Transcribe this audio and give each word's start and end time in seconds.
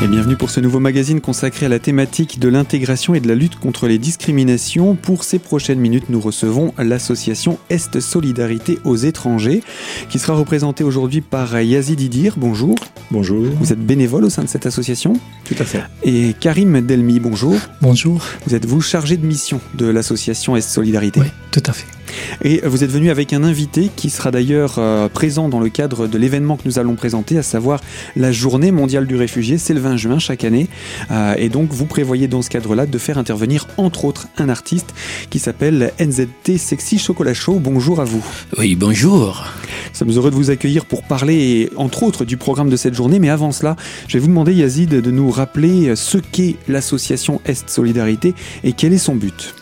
Et 0.00 0.06
bienvenue 0.06 0.36
pour 0.36 0.50
ce 0.50 0.60
nouveau 0.60 0.78
magazine 0.78 1.20
consacré 1.20 1.66
à 1.66 1.68
la 1.68 1.80
thématique 1.80 2.38
de 2.38 2.48
l'intégration 2.48 3.14
et 3.14 3.20
de 3.20 3.26
la 3.26 3.34
lutte 3.34 3.58
contre 3.58 3.88
les 3.88 3.98
discriminations. 3.98 4.94
Pour 4.94 5.24
ces 5.24 5.40
prochaines 5.40 5.80
minutes, 5.80 6.08
nous 6.08 6.20
recevons 6.20 6.72
l'association 6.78 7.58
Est 7.68 7.98
Solidarité 7.98 8.78
aux 8.84 8.94
étrangers, 8.94 9.60
qui 10.08 10.20
sera 10.20 10.34
représentée 10.34 10.84
aujourd'hui 10.84 11.20
par 11.20 11.60
Yazid 11.60 12.00
Idir. 12.00 12.34
Bonjour. 12.36 12.76
Bonjour. 13.10 13.44
Vous 13.58 13.72
êtes 13.72 13.84
bénévole 13.84 14.24
au 14.24 14.30
sein 14.30 14.44
de 14.44 14.48
cette 14.48 14.66
association 14.66 15.14
Tout 15.44 15.56
à 15.58 15.64
fait. 15.64 15.82
Et 16.04 16.32
Karim 16.38 16.80
Delmi, 16.80 17.18
bonjour. 17.18 17.58
Bonjour. 17.82 18.24
Vous 18.46 18.54
êtes 18.54 18.66
vous 18.66 18.80
chargé 18.80 19.16
de 19.16 19.26
mission 19.26 19.60
de 19.74 19.86
l'association 19.86 20.54
Est 20.54 20.60
Solidarité 20.60 21.18
Oui, 21.18 21.26
tout 21.50 21.62
à 21.66 21.72
fait. 21.72 21.97
Et 22.42 22.60
vous 22.64 22.84
êtes 22.84 22.90
venu 22.90 23.10
avec 23.10 23.32
un 23.32 23.42
invité 23.42 23.90
qui 23.94 24.10
sera 24.10 24.30
d'ailleurs 24.30 24.76
euh, 24.78 25.08
présent 25.08 25.48
dans 25.48 25.60
le 25.60 25.68
cadre 25.68 26.06
de 26.06 26.18
l'événement 26.18 26.56
que 26.56 26.62
nous 26.66 26.78
allons 26.78 26.94
présenter, 26.94 27.38
à 27.38 27.42
savoir 27.42 27.80
la 28.16 28.32
journée 28.32 28.70
mondiale 28.70 29.06
du 29.06 29.16
réfugié. 29.16 29.58
C'est 29.58 29.74
le 29.74 29.80
20 29.80 29.96
juin 29.96 30.18
chaque 30.18 30.44
année. 30.44 30.68
Euh, 31.10 31.34
et 31.36 31.48
donc 31.48 31.70
vous 31.72 31.86
prévoyez 31.86 32.28
dans 32.28 32.42
ce 32.42 32.50
cadre-là 32.50 32.86
de 32.86 32.98
faire 32.98 33.18
intervenir 33.18 33.66
entre 33.76 34.04
autres 34.04 34.28
un 34.36 34.48
artiste 34.48 34.94
qui 35.30 35.38
s'appelle 35.38 35.92
NZT 36.00 36.58
Sexy 36.58 36.98
Chocolat 36.98 37.34
Show. 37.34 37.58
Bonjour 37.58 38.00
à 38.00 38.04
vous. 38.04 38.24
Oui, 38.56 38.76
bonjour. 38.76 39.44
Nous 39.90 39.98
sommes 39.98 40.10
heureux 40.10 40.30
de 40.30 40.36
vous 40.36 40.50
accueillir 40.50 40.84
pour 40.84 41.02
parler 41.02 41.70
entre 41.76 42.02
autres 42.02 42.24
du 42.24 42.36
programme 42.36 42.70
de 42.70 42.76
cette 42.76 42.94
journée. 42.94 43.18
Mais 43.18 43.30
avant 43.30 43.52
cela, 43.52 43.76
je 44.06 44.14
vais 44.14 44.20
vous 44.20 44.28
demander 44.28 44.54
Yazid 44.54 44.90
de 44.90 45.10
nous 45.10 45.30
rappeler 45.30 45.96
ce 45.96 46.18
qu'est 46.18 46.56
l'association 46.68 47.40
Est 47.44 47.68
Solidarité 47.68 48.34
et 48.64 48.72
quel 48.72 48.92
est 48.92 48.98
son 48.98 49.14
but. 49.14 49.54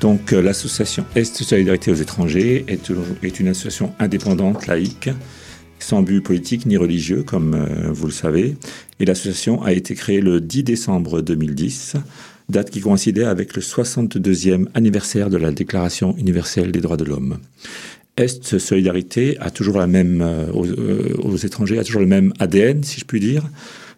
Donc 0.00 0.32
euh, 0.32 0.40
l'association 0.40 1.04
Est 1.14 1.42
Solidarité 1.42 1.90
aux 1.90 1.96
étrangers 1.96 2.64
est, 2.68 3.40
une 3.40 3.48
association 3.48 3.92
indépendante, 3.98 4.66
laïque, 4.66 5.10
sans 5.80 6.02
but 6.02 6.20
politique 6.20 6.66
ni 6.66 6.76
religieux, 6.76 7.22
comme 7.22 7.54
euh, 7.54 7.90
vous 7.90 8.06
le 8.06 8.12
savez. 8.12 8.56
Et 9.00 9.04
l'association 9.04 9.62
a 9.62 9.72
été 9.72 9.94
créée 9.94 10.20
le 10.20 10.40
10 10.40 10.62
décembre 10.62 11.20
2010, 11.20 11.94
date 12.48 12.70
qui 12.70 12.80
coïncidait 12.80 13.24
avec 13.24 13.56
le 13.56 13.62
62e 13.62 14.66
anniversaire 14.74 15.30
de 15.30 15.36
la 15.36 15.50
Déclaration 15.50 16.16
universelle 16.16 16.70
des 16.70 16.80
droits 16.80 16.96
de 16.96 17.04
l'homme. 17.04 17.38
Est 18.16 18.58
Solidarité 18.58 19.36
a 19.40 19.50
toujours 19.50 19.78
la 19.78 19.86
même, 19.86 20.22
euh, 20.22 20.46
aux, 20.52 21.32
aux, 21.32 21.36
étrangers, 21.36 21.78
a 21.78 21.84
toujours 21.84 22.00
le 22.00 22.06
même 22.06 22.32
ADN, 22.38 22.84
si 22.84 23.00
je 23.00 23.04
puis 23.04 23.20
dire. 23.20 23.44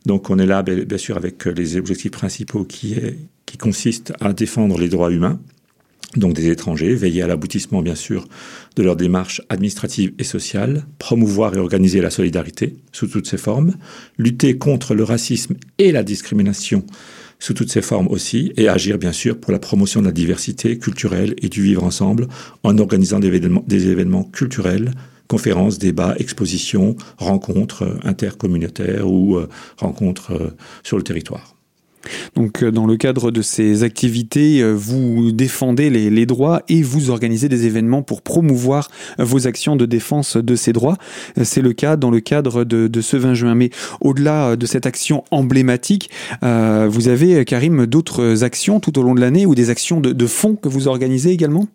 Donc 0.06 0.30
on 0.30 0.38
est 0.38 0.46
là, 0.46 0.62
bien 0.62 0.98
sûr, 0.98 1.18
avec 1.18 1.44
les 1.44 1.76
objectifs 1.76 2.10
principaux 2.10 2.64
qui, 2.64 2.94
est, 2.94 3.18
qui 3.44 3.58
consistent 3.58 4.14
à 4.20 4.32
défendre 4.32 4.78
les 4.78 4.88
droits 4.88 5.10
humains, 5.10 5.38
donc 6.16 6.34
des 6.34 6.48
étrangers, 6.48 6.94
veiller 6.94 7.22
à 7.22 7.27
l'aboutissement 7.27 7.83
bien 7.83 7.94
sûr 7.94 8.27
de 8.77 8.83
leurs 8.83 8.97
démarches 8.97 9.42
administratives 9.48 10.12
et 10.19 10.25
sociales, 10.25 10.84
promouvoir 10.98 11.55
et 11.55 11.58
organiser 11.58 12.00
la 12.00 12.11
solidarité 12.11 12.77
sous 12.92 13.06
toutes 13.06 13.28
ses 13.28 13.36
formes, 13.36 13.75
lutter 14.19 14.58
contre 14.58 14.94
le 14.94 15.05
racisme 15.05 15.55
et 15.78 15.92
la 15.92 16.03
discrimination 16.03 16.84
sous 17.38 17.55
toutes 17.55 17.70
ses 17.70 17.81
formes 17.81 18.08
aussi, 18.08 18.53
et 18.56 18.69
agir 18.69 18.98
bien 18.98 19.12
sûr 19.12 19.38
pour 19.38 19.50
la 19.53 19.58
promotion 19.58 20.00
de 20.00 20.06
la 20.06 20.12
diversité 20.12 20.78
culturelle 20.78 21.34
et 21.41 21.48
du 21.48 21.62
vivre 21.62 21.84
ensemble 21.84 22.28
en 22.62 22.77
organisant 22.77 23.19
des 23.19 23.28
événements, 23.28 23.64
des 23.66 23.88
événements 23.88 24.25
culturels, 24.25 24.92
conférences, 25.27 25.78
débats, 25.78 26.14
expositions, 26.19 26.97
rencontres 27.16 27.98
intercommunautaires 28.03 29.08
ou 29.08 29.36
euh, 29.36 29.48
rencontres 29.78 30.33
euh, 30.33 30.50
sur 30.83 30.98
le 30.98 31.03
territoire. 31.03 31.55
Donc, 32.34 32.64
dans 32.64 32.86
le 32.86 32.96
cadre 32.96 33.30
de 33.30 33.42
ces 33.42 33.82
activités, 33.82 34.62
vous 34.72 35.32
défendez 35.32 35.90
les, 35.90 36.26
droits 36.26 36.62
et 36.68 36.82
vous 36.82 37.10
organisez 37.10 37.48
des 37.48 37.66
événements 37.66 38.02
pour 38.02 38.22
promouvoir 38.22 38.90
vos 39.18 39.46
actions 39.46 39.76
de 39.76 39.86
défense 39.86 40.36
de 40.36 40.54
ces 40.54 40.72
droits. 40.72 40.96
C'est 41.42 41.62
le 41.62 41.72
cas 41.72 41.96
dans 41.96 42.10
le 42.10 42.20
cadre 42.20 42.64
de, 42.64 43.00
ce 43.00 43.16
20 43.16 43.34
juin. 43.34 43.54
Mais 43.54 43.70
au-delà 44.00 44.56
de 44.56 44.66
cette 44.66 44.86
action 44.86 45.25
emblématique, 45.30 46.10
euh, 46.42 46.88
vous 46.91 47.08
avez, 47.08 47.44
Karim, 47.44 47.86
d'autres 47.86 48.44
actions 48.44 48.80
tout 48.80 48.98
au 48.98 49.02
long 49.02 49.14
de 49.14 49.20
l'année 49.20 49.46
ou 49.46 49.54
des 49.54 49.70
actions 49.70 50.00
de, 50.00 50.12
de 50.12 50.26
fond 50.26 50.56
que 50.56 50.69
vous 50.69 50.88
organisez 50.88 51.30
également? 51.30 51.66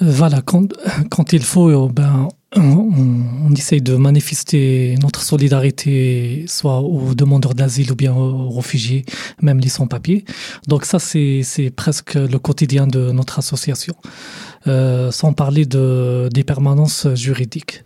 Voilà, 0.00 0.40
quand, 0.40 0.72
quand 1.10 1.32
il 1.32 1.42
faut, 1.42 1.88
ben, 1.88 2.28
on, 2.56 2.90
on, 3.48 3.54
essaye 3.54 3.80
de 3.80 3.94
manifester 3.96 4.96
notre 5.02 5.22
solidarité 5.22 6.44
soit 6.48 6.80
aux 6.80 7.14
demandeurs 7.14 7.54
d'asile 7.54 7.92
ou 7.92 7.94
bien 7.94 8.12
aux 8.12 8.50
réfugiés, 8.50 9.04
même 9.40 9.60
les 9.60 9.68
sans-papiers. 9.68 10.24
Donc 10.66 10.84
ça, 10.84 10.98
c'est 10.98 11.72
presque 11.74 12.14
le 12.14 12.38
quotidien 12.38 12.86
de 12.86 13.12
notre 13.12 13.38
association, 13.38 13.94
euh, 14.66 15.10
sans 15.10 15.32
parler 15.32 15.64
de, 15.66 16.28
des 16.32 16.44
permanences 16.44 17.06
juridiques. 17.14 17.84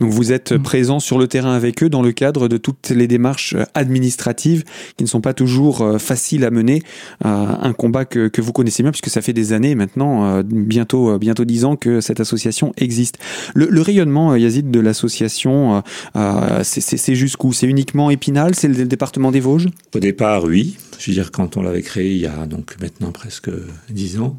Donc 0.00 0.10
vous 0.10 0.32
êtes 0.32 0.52
Mm. 0.52 0.62
présent 0.62 1.00
sur 1.00 1.18
le 1.18 1.28
terrain 1.28 1.54
avec 1.54 1.82
eux 1.82 1.88
dans 1.88 2.02
le 2.02 2.12
cadre 2.12 2.48
de 2.48 2.56
toutes 2.56 2.90
les 2.90 3.06
démarches 3.06 3.54
administratives 3.74 4.64
qui 4.96 5.04
ne 5.04 5.08
sont 5.08 5.20
pas 5.20 5.34
toujours 5.34 5.82
euh, 5.82 5.98
faciles 5.98 6.44
à 6.44 6.50
mener. 6.50 6.82
Euh, 7.24 7.28
un 7.28 7.72
combat 7.72 8.04
que, 8.04 8.28
que, 8.28 8.40
vous 8.40 8.52
connaissez 8.52 8.82
bien 8.82 8.92
puisque 8.92 9.10
ça 9.10 9.22
fait 9.22 9.32
des 9.32 9.52
années 9.52 9.74
maintenant, 9.74 10.26
euh, 10.26 10.42
bientôt 10.44 11.18
bientôt 11.18 11.44
dix 11.44 11.64
ans 11.64 11.76
que 11.76 12.00
cette 12.00 12.20
association 12.20 12.72
existe. 12.76 13.18
Le, 13.54 13.66
le 13.70 13.80
rayonnement, 13.80 14.34
Yazid, 14.36 14.70
de 14.70 14.80
l'association, 14.80 15.82
euh, 16.16 16.60
c'est 16.62 17.14
jusqu'où? 17.14 17.52
C'est 17.52 17.66
uniquement 17.66 18.10
Épinal? 18.10 18.54
C'est 18.54 18.68
le 18.68 18.84
département 18.84 19.30
des 19.30 19.40
Vosges? 19.40 19.68
Au 19.94 19.98
départ, 19.98 20.44
oui. 20.44 20.76
Je 20.98 21.10
veux 21.10 21.14
dire, 21.14 21.30
quand 21.30 21.56
on 21.56 21.62
l'avait 21.62 21.82
créé 21.82 22.12
il 22.12 22.18
y 22.18 22.26
a 22.26 22.46
donc 22.46 22.76
maintenant 22.80 23.12
presque 23.12 23.50
dix 23.90 24.18
ans, 24.18 24.36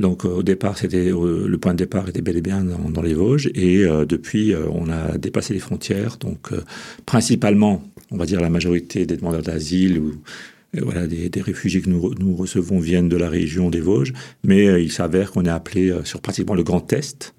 donc 0.00 0.24
euh, 0.24 0.28
au 0.28 0.42
départ, 0.42 0.78
c'était 0.78 1.10
euh, 1.10 1.48
le 1.48 1.58
point 1.58 1.72
de 1.72 1.78
départ 1.78 2.08
était 2.08 2.22
bel 2.22 2.36
et 2.36 2.40
bien 2.40 2.62
dans, 2.62 2.90
dans 2.90 3.02
les 3.02 3.14
Vosges. 3.14 3.50
Et 3.54 3.84
euh, 3.84 4.04
depuis 4.04 4.54
on 4.72 4.88
a 4.90 5.18
dépassé 5.18 5.54
les 5.54 5.60
frontières. 5.60 6.18
Donc 6.18 6.50
principalement, 7.06 7.82
on 8.10 8.16
va 8.16 8.26
dire 8.26 8.40
la 8.40 8.50
majorité 8.50 9.06
des 9.06 9.16
demandeurs 9.16 9.42
d'asile 9.42 9.98
ou 9.98 10.14
voilà 10.74 11.06
des, 11.06 11.28
des, 11.30 11.40
réfugiés 11.40 11.80
que 11.80 11.88
nous, 11.88 12.14
nous, 12.18 12.36
recevons 12.36 12.78
viennent 12.78 13.08
de 13.08 13.16
la 13.16 13.28
région 13.28 13.70
des 13.70 13.80
Vosges, 13.80 14.12
mais 14.44 14.82
il 14.82 14.92
s'avère 14.92 15.32
qu'on 15.32 15.44
est 15.44 15.50
appelé 15.50 15.90
euh, 15.90 16.04
sur 16.04 16.20
pratiquement 16.20 16.54
le 16.54 16.62
Grand 16.62 16.92
Est. 16.92 17.34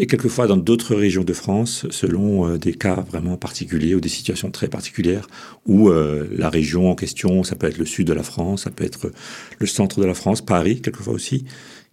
Et 0.00 0.08
quelquefois 0.08 0.48
dans 0.48 0.56
d'autres 0.56 0.96
régions 0.96 1.22
de 1.22 1.32
France, 1.32 1.86
selon 1.90 2.48
euh, 2.48 2.58
des 2.58 2.74
cas 2.74 2.96
vraiment 2.96 3.36
particuliers 3.36 3.94
ou 3.94 4.00
des 4.00 4.08
situations 4.08 4.50
très 4.50 4.66
particulières, 4.66 5.28
où 5.66 5.88
la 5.88 6.50
région 6.50 6.90
en 6.90 6.94
question, 6.96 7.44
ça 7.44 7.54
peut 7.54 7.68
être 7.68 7.78
le 7.78 7.86
sud 7.86 8.08
de 8.08 8.12
la 8.12 8.24
France, 8.24 8.64
ça 8.64 8.70
peut 8.70 8.84
être 8.84 9.12
le 9.60 9.66
centre 9.66 10.00
de 10.00 10.04
la 10.04 10.14
France, 10.14 10.44
Paris 10.44 10.82
quelquefois 10.82 11.14
aussi, 11.14 11.44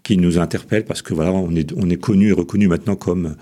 qui 0.03 0.17
nous 0.17 0.37
interpelle 0.39 0.85
parce 0.85 1.01
que 1.01 1.13
voilà, 1.13 1.31
on 1.31 1.55
est, 1.55 1.73
on 1.75 1.89
est 1.89 1.97
connu 1.97 2.29
et 2.29 2.33
reconnu 2.33 2.67
maintenant 2.67 2.95
comme 2.95 3.35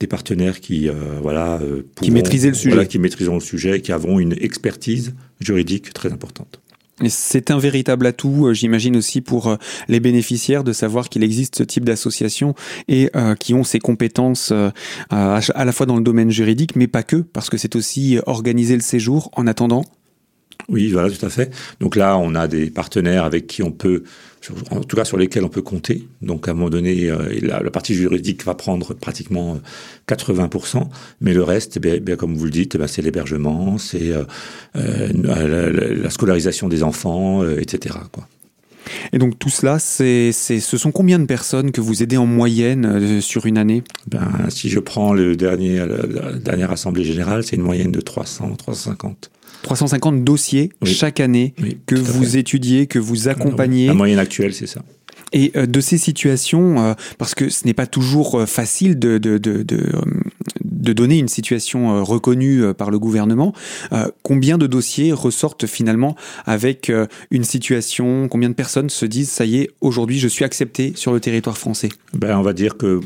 des 0.00 0.06
partenaires 0.06 0.60
qui 0.60 0.88
euh, 0.88 0.94
voilà 1.20 1.58
pouvons, 1.58 1.84
qui 2.06 2.10
maîtrisaient 2.10 2.48
le 2.48 2.54
sujet, 2.54 2.70
voilà, 2.70 2.86
qui 2.86 2.98
maîtrisons 2.98 3.34
le 3.34 3.40
sujet 3.40 3.78
et 3.78 3.80
qui 3.82 3.92
avons 3.92 4.18
une 4.18 4.32
expertise 4.40 5.14
juridique 5.40 5.92
très 5.92 6.12
importante. 6.12 6.60
C'est 7.08 7.50
un 7.50 7.58
véritable 7.58 8.06
atout, 8.06 8.46
euh, 8.46 8.54
j'imagine 8.54 8.96
aussi 8.96 9.20
pour 9.22 9.48
euh, 9.48 9.56
les 9.88 10.00
bénéficiaires 10.00 10.64
de 10.64 10.72
savoir 10.72 11.08
qu'il 11.08 11.22
existe 11.22 11.56
ce 11.56 11.62
type 11.62 11.84
d'association 11.84 12.54
et 12.88 13.10
euh, 13.16 13.34
qui 13.34 13.54
ont 13.54 13.64
ces 13.64 13.78
compétences 13.78 14.52
euh, 14.52 14.70
à 15.08 15.64
la 15.64 15.72
fois 15.72 15.86
dans 15.86 15.96
le 15.96 16.02
domaine 16.02 16.30
juridique, 16.30 16.76
mais 16.76 16.88
pas 16.88 17.02
que, 17.02 17.16
parce 17.16 17.48
que 17.48 17.56
c'est 17.56 17.74
aussi 17.74 18.18
organiser 18.26 18.74
le 18.74 18.82
séjour 18.82 19.30
en 19.34 19.46
attendant. 19.46 19.84
Oui, 20.70 20.90
voilà, 20.92 21.10
tout 21.10 21.24
à 21.26 21.30
fait. 21.30 21.52
Donc 21.80 21.96
là, 21.96 22.16
on 22.16 22.34
a 22.34 22.46
des 22.46 22.70
partenaires 22.70 23.24
avec 23.24 23.48
qui 23.48 23.62
on 23.62 23.72
peut, 23.72 24.04
en 24.70 24.80
tout 24.80 24.96
cas 24.96 25.04
sur 25.04 25.16
lesquels 25.16 25.44
on 25.44 25.48
peut 25.48 25.62
compter. 25.62 26.06
Donc 26.22 26.46
à 26.46 26.52
un 26.52 26.54
moment 26.54 26.70
donné, 26.70 27.10
euh, 27.10 27.38
la, 27.42 27.60
la, 27.60 27.70
partie 27.70 27.94
juridique 27.94 28.44
va 28.44 28.54
prendre 28.54 28.94
pratiquement 28.94 29.60
80%, 30.08 30.88
mais 31.20 31.34
le 31.34 31.42
reste, 31.42 31.80
bien, 31.80 31.98
bien 31.98 32.14
comme 32.14 32.36
vous 32.36 32.44
le 32.44 32.52
dites, 32.52 32.76
ben, 32.76 32.86
c'est 32.86 33.02
l'hébergement, 33.02 33.78
c'est 33.78 34.12
euh, 34.12 34.24
la, 35.12 35.70
la, 35.70 36.10
scolarisation 36.10 36.68
des 36.68 36.84
enfants, 36.84 37.42
euh, 37.42 37.60
etc. 37.60 37.96
Quoi. 38.12 38.28
Et 39.12 39.18
donc 39.18 39.38
tout 39.38 39.50
cela, 39.50 39.78
c'est, 39.78 40.32
ce 40.32 40.76
sont 40.76 40.92
combien 40.92 41.18
de 41.18 41.26
personnes 41.26 41.72
que 41.72 41.80
vous 41.80 42.02
aidez 42.02 42.16
en 42.16 42.26
moyenne 42.26 42.86
euh, 42.86 43.20
sur 43.20 43.46
une 43.46 43.58
année? 43.58 43.82
Ben, 44.06 44.48
Si 44.48 44.68
je 44.68 44.78
prends 44.78 45.12
le 45.12 45.36
dernier, 45.36 45.78
la, 45.78 45.86
la 45.86 46.32
dernière 46.34 46.70
assemblée 46.70 47.04
générale, 47.04 47.42
c'est 47.44 47.56
une 47.56 47.62
moyenne 47.62 47.92
de 47.92 48.00
300, 48.00 48.54
350. 48.56 49.30
350 49.62 50.24
dossiers 50.24 50.70
oui. 50.82 50.92
chaque 50.92 51.20
année 51.20 51.54
oui, 51.62 51.78
que 51.86 51.94
vous 51.94 52.36
étudiez, 52.36 52.86
que 52.86 52.98
vous 52.98 53.28
accompagnez. 53.28 53.86
La 53.86 53.94
moyenne 53.94 54.18
actuelle, 54.18 54.54
c'est 54.54 54.66
ça. 54.66 54.82
Et 55.32 55.52
euh, 55.56 55.66
de 55.66 55.80
ces 55.80 55.98
situations, 55.98 56.80
euh, 56.80 56.94
parce 57.18 57.34
que 57.34 57.48
ce 57.50 57.64
n'est 57.64 57.74
pas 57.74 57.86
toujours 57.86 58.48
facile 58.48 58.98
de, 58.98 59.18
de, 59.18 59.38
de, 59.38 59.62
de, 59.62 59.92
de 60.80 60.92
donner 60.92 61.18
une 61.18 61.28
situation 61.28 61.94
euh, 61.94 62.02
reconnue 62.02 62.74
par 62.74 62.90
le 62.90 62.98
gouvernement, 62.98 63.52
euh, 63.92 64.08
combien 64.22 64.58
de 64.58 64.66
dossiers 64.66 65.12
ressortent 65.12 65.66
finalement 65.66 66.16
avec 66.46 66.90
euh, 66.90 67.06
une 67.30 67.44
situation, 67.44 68.28
combien 68.28 68.48
de 68.48 68.54
personnes 68.54 68.90
se 68.90 69.06
disent 69.06 69.30
ça 69.30 69.44
y 69.44 69.58
est, 69.58 69.70
aujourd'hui 69.80 70.18
je 70.18 70.28
suis 70.28 70.44
accepté 70.44 70.92
sur 70.96 71.12
le 71.12 71.20
territoire 71.20 71.58
français? 71.58 71.90
Ben, 72.14 72.38
On 72.38 72.42
va 72.42 72.52
dire 72.52 72.76
que 72.76 73.00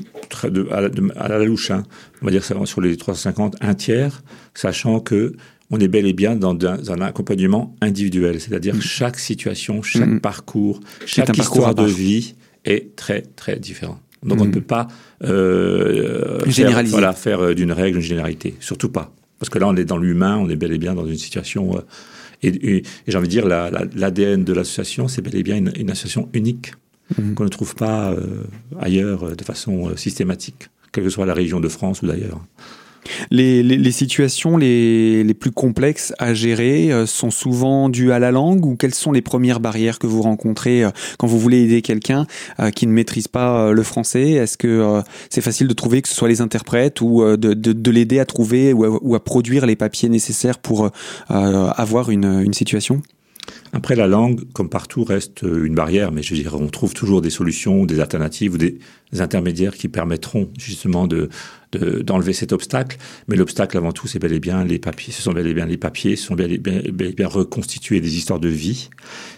à, 0.70 0.80
la, 0.80 0.88
de, 0.88 1.12
à 1.16 1.28
la 1.28 1.44
louche, 1.44 1.70
hein, 1.70 1.82
on 2.22 2.26
va 2.26 2.30
dire 2.30 2.46
que 2.46 2.66
sur 2.66 2.80
les 2.80 2.96
350, 2.96 3.56
un 3.60 3.74
tiers, 3.74 4.22
sachant 4.54 5.00
que 5.00 5.34
on 5.70 5.80
est 5.80 5.88
bel 5.88 6.06
et 6.06 6.12
bien 6.12 6.36
dans 6.36 6.56
un, 6.66 6.78
un 6.88 7.00
accompagnement 7.00 7.74
individuel, 7.80 8.40
c'est-à-dire 8.40 8.74
mmh. 8.74 8.80
chaque 8.80 9.18
situation, 9.18 9.82
chaque 9.82 10.08
mmh. 10.08 10.20
parcours, 10.20 10.80
chaque 11.06 11.36
histoire 11.36 11.74
de 11.74 11.84
vie 11.84 12.34
est 12.64 12.94
très 12.96 13.22
très 13.22 13.56
différent. 13.56 13.98
Donc 14.22 14.38
mmh. 14.38 14.42
on 14.42 14.44
ne 14.46 14.52
peut 14.52 14.60
pas 14.60 14.88
euh, 15.22 16.38
généraliser, 16.46 16.92
faire, 16.92 17.00
voilà, 17.00 17.12
faire 17.12 17.54
d'une 17.54 17.72
règle 17.72 17.98
une 17.98 18.02
généralité, 18.02 18.54
surtout 18.60 18.88
pas, 18.88 19.12
parce 19.38 19.50
que 19.50 19.58
là 19.58 19.66
on 19.68 19.76
est 19.76 19.84
dans 19.84 19.98
l'humain, 19.98 20.36
on 20.38 20.48
est 20.48 20.56
bel 20.56 20.72
et 20.72 20.78
bien 20.78 20.94
dans 20.94 21.06
une 21.06 21.18
situation 21.18 21.76
euh, 21.76 21.80
Et, 22.42 22.82
j'ai 23.06 23.18
envie 23.18 23.28
de 23.28 23.32
dire, 23.32 23.46
l'ADN 23.46 24.44
de 24.44 24.52
l'association, 24.52 25.08
c'est 25.08 25.22
bel 25.22 25.36
et 25.36 25.42
bien 25.42 25.56
une, 25.56 25.90
association 25.90 26.28
unique 26.34 26.74
mmh. 27.18 27.34
qu'on 27.34 27.44
ne 27.44 27.48
trouve 27.48 27.74
pas 27.74 28.14
ailleurs 28.80 29.34
de 29.34 29.44
façon 29.44 29.96
systématique, 29.96 30.68
quelle 30.92 31.04
que 31.04 31.10
soit 31.10 31.26
la 31.26 31.34
région 31.34 31.60
de 31.60 31.68
France 31.68 32.02
ou 32.02 32.06
d'ailleurs. 32.06 32.40
Les, 33.30 33.62
les, 33.62 33.92
situations 33.92 34.56
les, 34.56 35.24
les, 35.24 35.34
plus 35.34 35.50
complexes 35.50 36.12
à 36.18 36.34
gérer 36.34 36.92
euh, 36.92 37.06
sont 37.06 37.30
souvent 37.30 37.88
dues 37.88 38.12
à 38.12 38.18
la 38.18 38.30
langue 38.30 38.64
ou 38.66 38.76
quelles 38.76 38.94
sont 38.94 39.12
les 39.12 39.22
premières 39.22 39.60
barrières 39.60 39.98
que 39.98 40.06
vous 40.06 40.22
rencontrez 40.22 40.84
euh, 40.84 40.90
quand 41.18 41.26
vous 41.26 41.38
voulez 41.38 41.62
aider 41.62 41.82
quelqu'un 41.82 42.26
euh, 42.60 42.70
qui 42.70 42.86
ne 42.86 42.92
maîtrise 42.92 43.28
pas 43.28 43.72
le 43.72 43.82
français? 43.82 44.32
Est-ce 44.32 44.56
que 44.56 45.02
c'est 45.30 45.40
facile 45.40 45.68
de 45.68 45.74
trouver 45.74 46.02
que 46.02 46.08
ce 46.08 46.14
soit 46.14 46.28
les 46.28 46.40
interprètes 46.40 47.00
ou 47.00 47.24
de, 47.24 47.36
de, 47.36 47.72
de 47.72 47.90
l'aider 47.90 48.18
à 48.18 48.24
trouver 48.24 48.72
ou 48.72 48.84
à, 48.84 48.88
ou 49.02 49.14
à, 49.14 49.24
produire 49.24 49.66
les 49.66 49.76
papiers 49.76 50.08
nécessaires 50.08 50.58
pour 50.58 50.90
avoir 51.28 52.10
une, 52.10 52.42
une 52.44 52.52
situation? 52.52 53.02
Après, 53.74 53.96
la 53.96 54.06
langue, 54.06 54.40
comme 54.52 54.68
partout, 54.68 55.02
reste 55.02 55.42
une 55.42 55.74
barrière, 55.74 56.12
mais 56.12 56.22
je 56.22 56.32
dirais, 56.32 56.56
on 56.58 56.68
trouve 56.68 56.94
toujours 56.94 57.20
des 57.20 57.28
solutions, 57.28 57.84
des 57.86 57.98
alternatives 57.98 58.54
ou 58.54 58.56
des 58.56 58.78
intermédiaires 59.18 59.74
qui 59.74 59.88
permettront 59.88 60.48
justement 60.58 61.08
de 61.08 61.28
d'enlever 62.06 62.32
cet 62.32 62.52
obstacle. 62.52 62.98
Mais 63.26 63.34
l'obstacle, 63.34 63.76
avant 63.76 63.90
tout, 63.90 64.06
c'est 64.06 64.20
bel 64.20 64.32
et 64.32 64.38
bien 64.38 64.64
les 64.64 64.78
papiers. 64.78 65.12
Ce 65.12 65.22
sont 65.22 65.32
bel 65.32 65.48
et 65.48 65.54
bien 65.54 65.66
les 65.66 65.76
papiers, 65.76 66.14
ce 66.14 66.26
sont 66.26 66.36
bel 66.36 66.52
et 66.52 66.58
bien, 66.58 67.26
reconstituer 67.26 68.00
des 68.00 68.16
histoires 68.16 68.38
de 68.38 68.48
vie. 68.48 68.90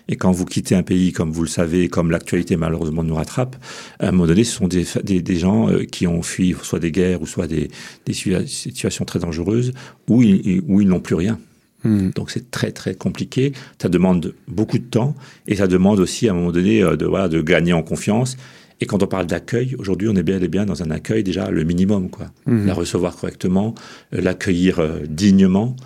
Et 0.09 0.17
quand 0.17 0.33
vous 0.33 0.45
quittez 0.45 0.75
un 0.75 0.83
pays, 0.83 1.13
comme 1.13 1.31
vous 1.31 1.41
le 1.41 1.49
savez, 1.49 1.89
comme 1.89 2.11
l'actualité 2.11 2.59
malheureusement 2.59 3.03
nous 3.03 3.15
rattrape, 3.15 3.57
à 4.01 4.09
un 4.09 4.13
moment 4.13 4.27
donné, 4.27 4.45
ce 4.45 4.55
sont 4.55 4.69
des, 4.69 4.85
des, 5.03 5.23
des 5.23 5.37
gens 5.37 5.71
euh, 5.71 5.85
qui 5.85 6.07
ont 6.07 6.21
fui 6.21 6.55
soit 6.63 6.79
des 6.79 6.93
guerres 6.93 7.23
ou 7.23 7.27
soit 7.27 7.47
des, 7.47 7.71
des 8.05 8.13
situations 8.13 9.07
très 9.07 9.19
dangereuses 9.19 9.73
où 10.09 10.23
ils, 10.23 10.61
où 10.69 10.83
ils 10.83 10.89
n'ont 10.89 11.01
plus 11.01 11.15
rien. 11.15 11.39
Hmm. 11.87 12.11
Donc 12.15 12.31
c'est 12.31 12.51
très 12.51 12.73
très 12.73 12.95
compliqué. 12.95 13.53
Ça 13.81 13.89
demande 13.89 14.35
beaucoup 14.49 14.79
de 14.79 14.85
temps 14.85 15.15
et 15.47 15.57
ça 15.57 15.67
demande 15.67 16.01
aussi 16.01 16.29
à 16.29 16.33
un 16.33 16.35
moment 16.35 16.53
donné 16.53 16.83
euh, 16.83 16.97
de, 16.97 17.07
voilà, 17.07 17.29
de 17.29 17.41
gagner 17.41 17.73
en 17.73 17.83
confiance. 17.83 18.37
Et 18.81 18.87
quand 18.87 19.03
on 19.03 19.07
parle 19.07 19.27
d'accueil, 19.27 19.75
aujourd'hui, 19.79 20.09
on 20.11 20.17
est 20.17 20.23
bien 20.23 20.41
et 20.41 20.49
bien 20.49 20.67
dans 20.67 20.83
un 20.83 20.91
accueil 20.91 21.23
déjà 21.23 21.51
le 21.51 21.65
minimum, 21.65 22.11
quoi. 22.11 22.27
Hmm. 22.45 22.67
La 22.67 22.75
recevoir 22.75 23.17
correctement, 23.17 23.75
euh, 24.15 24.21
l'accueillir 24.21 24.81
euh, 24.81 25.01
dignement. 25.09 25.77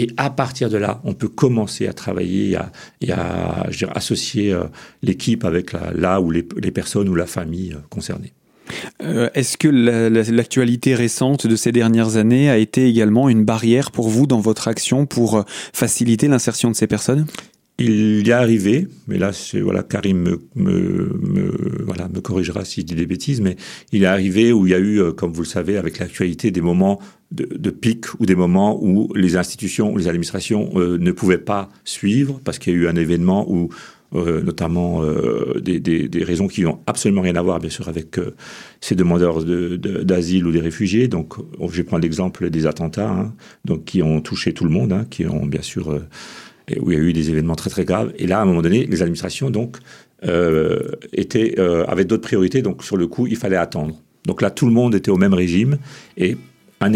Et 0.00 0.08
à 0.16 0.30
partir 0.30 0.70
de 0.70 0.76
là, 0.76 1.00
on 1.02 1.12
peut 1.12 1.28
commencer 1.28 1.88
à 1.88 1.92
travailler 1.92 2.56
et 3.00 3.10
à, 3.12 3.66
je 3.68 3.78
dire, 3.78 3.90
associer 3.96 4.56
l'équipe 5.02 5.44
avec 5.44 5.72
la, 5.72 5.92
là 5.92 6.20
où 6.20 6.30
les, 6.30 6.46
les, 6.56 6.70
personnes 6.70 7.08
ou 7.08 7.16
la 7.16 7.26
famille 7.26 7.76
concernées. 7.90 8.32
Euh, 9.02 9.28
est-ce 9.34 9.56
que 9.56 9.68
l'actualité 9.68 10.94
récente 10.94 11.46
de 11.46 11.56
ces 11.56 11.72
dernières 11.72 12.16
années 12.16 12.50
a 12.50 12.58
été 12.58 12.88
également 12.88 13.28
une 13.28 13.44
barrière 13.44 13.90
pour 13.90 14.08
vous 14.08 14.26
dans 14.26 14.40
votre 14.40 14.68
action 14.68 15.06
pour 15.06 15.36
euh, 15.36 15.42
faciliter 15.72 16.28
l'insertion 16.28 16.70
de 16.70 16.76
ces 16.76 16.86
personnes? 16.86 17.26
Il 17.80 18.26
y 18.26 18.30
est 18.30 18.32
arrivé, 18.32 18.88
mais 19.06 19.18
là, 19.18 19.30
voilà, 19.62 19.84
Karim 19.84 20.18
me, 20.18 20.40
me, 20.56 21.84
voilà, 21.84 22.08
me 22.08 22.20
corrigera 22.20 22.64
si 22.64 22.80
je 22.80 22.86
dis 22.86 22.96
des 22.96 23.06
bêtises, 23.06 23.40
mais 23.40 23.54
il 23.92 24.02
est 24.02 24.06
arrivé 24.06 24.52
où 24.52 24.66
il 24.66 24.70
y 24.70 24.74
a 24.74 24.78
eu, 24.78 25.00
euh, 25.00 25.12
comme 25.12 25.32
vous 25.32 25.42
le 25.42 25.48
savez, 25.48 25.76
avec 25.76 26.00
l'actualité, 26.00 26.50
des 26.50 26.60
moments 26.60 26.98
de, 27.30 27.70
pic 27.70 28.06
ou 28.18 28.26
des 28.26 28.34
moments 28.34 28.82
où 28.82 29.12
les 29.14 29.36
institutions 29.36 29.94
les 29.94 30.08
administrations 30.08 30.70
ne 30.74 31.12
pouvaient 31.12 31.36
pas 31.36 31.68
suivre 31.84 32.40
parce 32.42 32.58
qu'il 32.58 32.72
y 32.72 32.76
a 32.76 32.78
eu 32.78 32.88
un 32.88 32.96
événement 32.96 33.44
où 33.52 33.68
euh, 34.14 34.40
notamment 34.40 35.02
euh, 35.02 35.60
des, 35.60 35.80
des, 35.80 36.24
raisons 36.24 36.48
qui 36.48 36.62
n'ont 36.62 36.78
absolument 36.86 37.20
rien 37.20 37.36
à 37.36 37.42
voir, 37.42 37.58
bien 37.58 37.68
sûr, 37.68 37.88
avec 37.88 38.18
euh, 38.18 38.34
ces 38.80 38.94
demandeurs 38.94 39.44
d'asile 39.44 40.46
ou 40.46 40.50
des 40.50 40.60
réfugiés. 40.60 41.08
Donc, 41.08 41.34
je 41.60 41.76
vais 41.76 41.82
prendre 41.82 42.02
l'exemple 42.02 42.48
des 42.48 42.66
attentats, 42.66 43.10
hein, 43.10 43.34
donc 43.66 43.84
qui 43.84 44.02
ont 44.02 44.22
touché 44.22 44.54
tout 44.54 44.64
le 44.64 44.70
monde, 44.70 44.94
hein, 44.94 45.06
qui 45.10 45.26
ont 45.26 45.44
bien 45.44 45.60
sûr 45.60 46.00
où 46.80 46.90
il 46.90 46.98
y 46.98 47.00
a 47.00 47.02
eu 47.02 47.12
des 47.12 47.28
événements 47.28 47.54
très 47.54 47.68
très 47.68 47.84
graves. 47.84 48.14
Et 48.16 48.26
là, 48.26 48.38
à 48.38 48.42
un 48.42 48.44
moment 48.46 48.62
donné, 48.62 48.86
les 48.86 49.02
administrations 49.02 49.50
donc 49.50 49.76
étaient 51.12 51.58
avaient 51.60 52.04
d'autres 52.04 52.22
priorités. 52.22 52.62
Donc, 52.62 52.84
sur 52.84 52.96
le 52.96 53.06
coup, 53.06 53.26
il 53.26 53.36
fallait 53.36 53.56
attendre. 53.56 53.94
Donc 54.26 54.40
là, 54.40 54.50
tout 54.50 54.66
le 54.66 54.72
monde 54.72 54.94
était 54.94 55.10
au 55.10 55.16
même 55.16 55.34
régime 55.34 55.78
et 56.16 56.36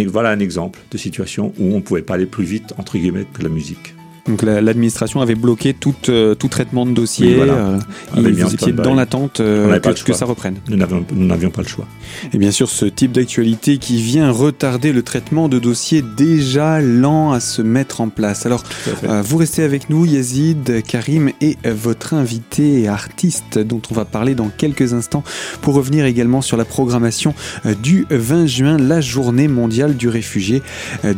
voilà 0.06 0.30
un 0.30 0.38
exemple 0.38 0.78
de 0.90 0.96
situation 0.96 1.52
où 1.58 1.74
on 1.74 1.76
ne 1.76 1.80
pouvait 1.80 2.02
pas 2.02 2.14
aller 2.14 2.26
plus 2.26 2.44
vite 2.44 2.72
entre 2.78 2.96
guillemets 2.96 3.26
que 3.34 3.42
la 3.42 3.48
musique. 3.48 3.94
Donc 4.28 4.42
l'administration 4.42 5.20
avait 5.20 5.34
bloqué 5.34 5.74
tout, 5.74 5.96
euh, 6.08 6.36
tout 6.36 6.46
traitement 6.46 6.86
de 6.86 6.92
dossier. 6.92 7.40
Euh, 7.40 7.78
et 8.16 8.20
vous 8.20 8.54
étiez 8.54 8.72
dans 8.72 8.94
l'attente 8.94 9.40
euh, 9.40 9.80
que, 9.80 10.12
ça 10.12 10.26
reprenne. 10.26 10.56
Nous 10.68 10.76
n'avions 10.76 11.50
pas 11.50 11.62
le 11.62 11.68
choix. 11.68 11.86
Et 12.32 12.38
bien 12.38 12.52
sûr, 12.52 12.68
ce 12.68 12.84
type 12.84 13.12
d'actualité 13.12 13.78
qui 13.78 14.00
vient 14.00 14.30
retarder 14.30 14.92
le 14.92 15.02
traitement 15.02 15.48
de 15.48 15.58
dossiers 15.58 16.04
déjà 16.16 16.80
lents 16.80 17.32
à 17.32 17.40
se 17.40 17.62
mettre 17.62 18.00
en 18.00 18.10
place. 18.10 18.46
Alors, 18.46 18.62
vous 19.02 19.36
restez 19.36 19.64
avec 19.64 19.90
nous, 19.90 20.06
Yazid, 20.06 20.82
Karim 20.86 21.30
et 21.40 21.56
votre 21.64 22.14
invité 22.14 22.86
artiste 22.86 23.58
dont 23.58 23.82
on 23.90 23.94
va 23.94 24.04
parler 24.04 24.34
dans 24.34 24.50
quelques 24.50 24.92
instants 24.92 25.24
pour 25.62 25.74
revenir 25.74 26.04
également 26.04 26.42
sur 26.42 26.56
la 26.56 26.64
programmation 26.64 27.34
du 27.82 28.06
20 28.10 28.46
juin, 28.46 28.76
la 28.76 29.00
journée 29.00 29.48
mondiale 29.48 29.96
du 29.96 30.08
réfugié. 30.08 30.62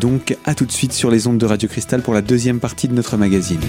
Donc, 0.00 0.36
à 0.44 0.54
tout 0.54 0.64
de 0.64 0.72
suite 0.72 0.92
sur 0.92 1.10
les 1.10 1.26
ondes 1.26 1.38
de 1.38 1.46
Radio 1.46 1.68
Cristal 1.68 2.00
pour 2.00 2.14
la 2.14 2.22
deuxième 2.22 2.60
partie 2.60 2.88
de 2.88 2.93
notre 2.94 3.16
magazine. 3.16 3.60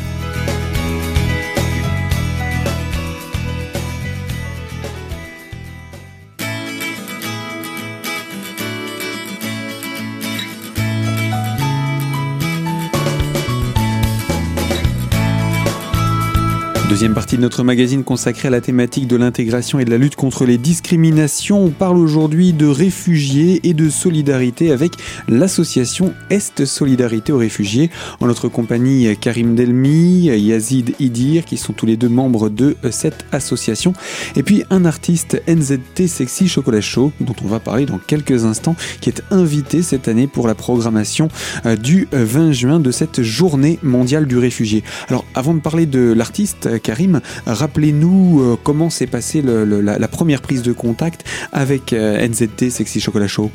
Deuxième 16.87 17.15
partie 17.15 17.35
de 17.35 17.41
notre 17.41 17.63
magazine 17.63 18.03
consacrée 18.03 18.47
à 18.47 18.51
la 18.51 18.61
thématique 18.61 19.07
de 19.07 19.15
l'intégration 19.15 19.79
et 19.79 19.85
de 19.85 19.89
la 19.89 19.97
lutte 19.97 20.15
contre 20.15 20.45
les 20.45 20.59
discriminations. 20.59 21.63
On 21.63 21.71
parle 21.71 21.97
aujourd'hui 21.97 22.53
de 22.53 22.67
réfugiés 22.67 23.59
et 23.63 23.73
de 23.73 23.89
solidarité 23.89 24.71
avec 24.71 24.91
l'association 25.27 26.13
Est 26.29 26.63
Solidarité 26.63 27.33
aux 27.33 27.39
réfugiés. 27.39 27.89
En 28.19 28.27
notre 28.27 28.49
compagnie, 28.49 29.17
Karim 29.17 29.55
Delmi, 29.55 30.25
Yazid 30.25 30.93
Idir, 30.99 31.45
qui 31.45 31.57
sont 31.57 31.73
tous 31.73 31.87
les 31.87 31.97
deux 31.97 32.07
membres 32.07 32.49
de 32.49 32.77
cette 32.91 33.25
association. 33.31 33.93
Et 34.35 34.43
puis 34.43 34.63
un 34.69 34.85
artiste 34.85 35.41
NZT 35.47 36.05
Sexy 36.05 36.47
Chocolat 36.47 36.81
Chaud, 36.81 37.11
dont 37.19 37.35
on 37.43 37.47
va 37.47 37.59
parler 37.59 37.87
dans 37.87 37.97
quelques 37.97 38.45
instants, 38.45 38.75
qui 39.01 39.09
est 39.09 39.23
invité 39.31 39.81
cette 39.81 40.07
année 40.07 40.27
pour 40.27 40.47
la 40.47 40.53
programmation 40.53 41.29
euh, 41.65 41.75
du 41.75 42.07
20 42.11 42.51
juin 42.51 42.79
de 42.79 42.91
cette 42.91 43.23
journée 43.23 43.79
mondiale 43.81 44.27
du 44.27 44.37
réfugié. 44.37 44.83
Alors 45.09 45.25
avant 45.33 45.55
de 45.55 45.61
parler 45.61 45.87
de 45.87 46.13
l'artiste, 46.13 46.69
Karim, 46.79 47.21
rappelez-nous 47.45 48.41
euh, 48.41 48.57
comment 48.61 48.89
s'est 48.89 49.07
passée 49.07 49.41
la, 49.41 50.07
première 50.07 50.41
prise 50.41 50.61
de 50.61 50.71
contact 50.71 51.23
avec 51.51 51.93
euh, 51.93 52.27
NZT 52.27 52.69
Sexy 52.69 52.99
Chocolat 52.99 53.27
Show? 53.27 53.51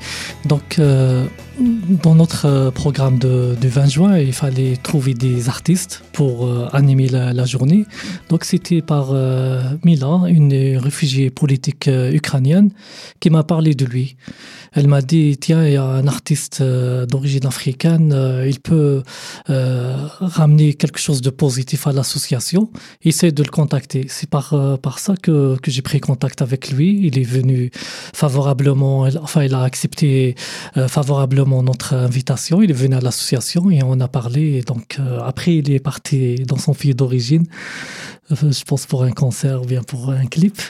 Euh, 0.79 1.27
dans 2.02 2.14
notre 2.14 2.71
programme 2.71 3.19
de, 3.19 3.57
20 3.61 3.87
juin, 3.87 4.19
il 4.19 4.33
fallait 4.33 4.76
trouver 4.76 5.14
des 5.14 5.49
artistes 5.49 6.02
pour 6.12 6.49
animer 6.75 7.09
la, 7.09 7.45
journée. 7.45 7.85
Donc, 8.29 8.45
c'était 8.45 8.83
par 8.83 9.12
Mila, 9.85 10.23
une 10.29 10.76
réfugiée 10.79 11.31
politique 11.31 11.88
ukrainienne, 11.88 12.71
qui 13.21 13.31
m'a 13.31 13.43
parlé 13.43 13.75
de 13.75 13.85
lui. 13.85 14.17
Elle 14.73 14.87
m'a 14.87 15.02
dit, 15.02 15.37
tiens, 15.37 15.67
il 15.67 15.73
y 15.73 15.76
a 15.76 15.85
un 15.85 16.07
artiste 16.07 16.61
euh, 16.61 17.05
d'origine 17.05 17.45
africaine, 17.45 18.12
euh, 18.14 18.47
il 18.49 18.61
peut 18.61 19.02
euh, 19.49 19.97
ramener 20.21 20.75
quelque 20.75 21.00
chose 21.00 21.23
de 21.23 21.31
positif 21.31 21.88
à 21.88 21.93
l'association. 21.93 22.71
Essaye 23.02 23.33
de 23.33 23.43
le 23.43 23.50
contacter. 23.50 24.07
C'est 24.09 24.31
par, 24.31 24.79
par 24.81 25.00
ça 25.00 25.14
que, 25.21 25.57
que 25.61 25.71
j'ai 25.71 25.83
pris 25.83 25.99
contact 25.99 26.40
avec 26.40 26.71
lui. 26.71 27.00
Il 27.02 27.19
est 27.19 27.25
venu 27.25 27.71
favorablement, 28.14 29.09
enfin, 29.21 29.43
il 29.43 29.55
a 29.55 29.62
accepté 29.62 30.37
favorablement 30.88 31.50
notre 31.62 31.95
invitation. 31.95 32.62
Il 32.62 32.71
est 32.71 32.75
venu 32.75 32.95
à 32.95 33.00
l'association 33.00 33.71
et 33.71 33.83
on 33.83 34.00
a 34.00 34.09
parlé. 34.09 34.62
donc, 34.62 34.99
après, 35.25 35.57
il 35.57 35.71
est 35.71 35.80
parti 35.80 36.37
dans 36.47 36.59
son 36.59 36.75
pays 36.75 36.95
d'origine, 36.95 37.47
je 38.30 38.64
pense 38.64 38.87
pour 38.87 39.02
un 39.02 39.12
concert 39.12 39.62
ou 39.62 39.66
bien 39.66 39.83
pour 39.83 40.11
un 40.11 40.26
clip. 40.26 40.61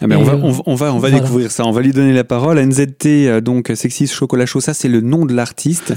Ah 0.00 0.06
ben 0.06 0.16
on, 0.16 0.22
va, 0.24 0.36
on, 0.66 0.74
va, 0.74 0.94
on 0.94 0.98
va 0.98 1.10
découvrir 1.10 1.50
ça. 1.50 1.64
On 1.64 1.72
va 1.72 1.80
lui 1.80 1.92
donner 1.92 2.12
la 2.12 2.24
parole. 2.24 2.58
NZT, 2.58 3.06
euh, 3.06 3.40
donc 3.40 3.70
Sexy 3.74 4.06
Chocolat 4.06 4.46
Chaud, 4.46 4.60
ça 4.60 4.74
c'est 4.74 4.88
le 4.88 5.00
nom 5.00 5.26
de 5.26 5.34
l'artiste. 5.34 5.94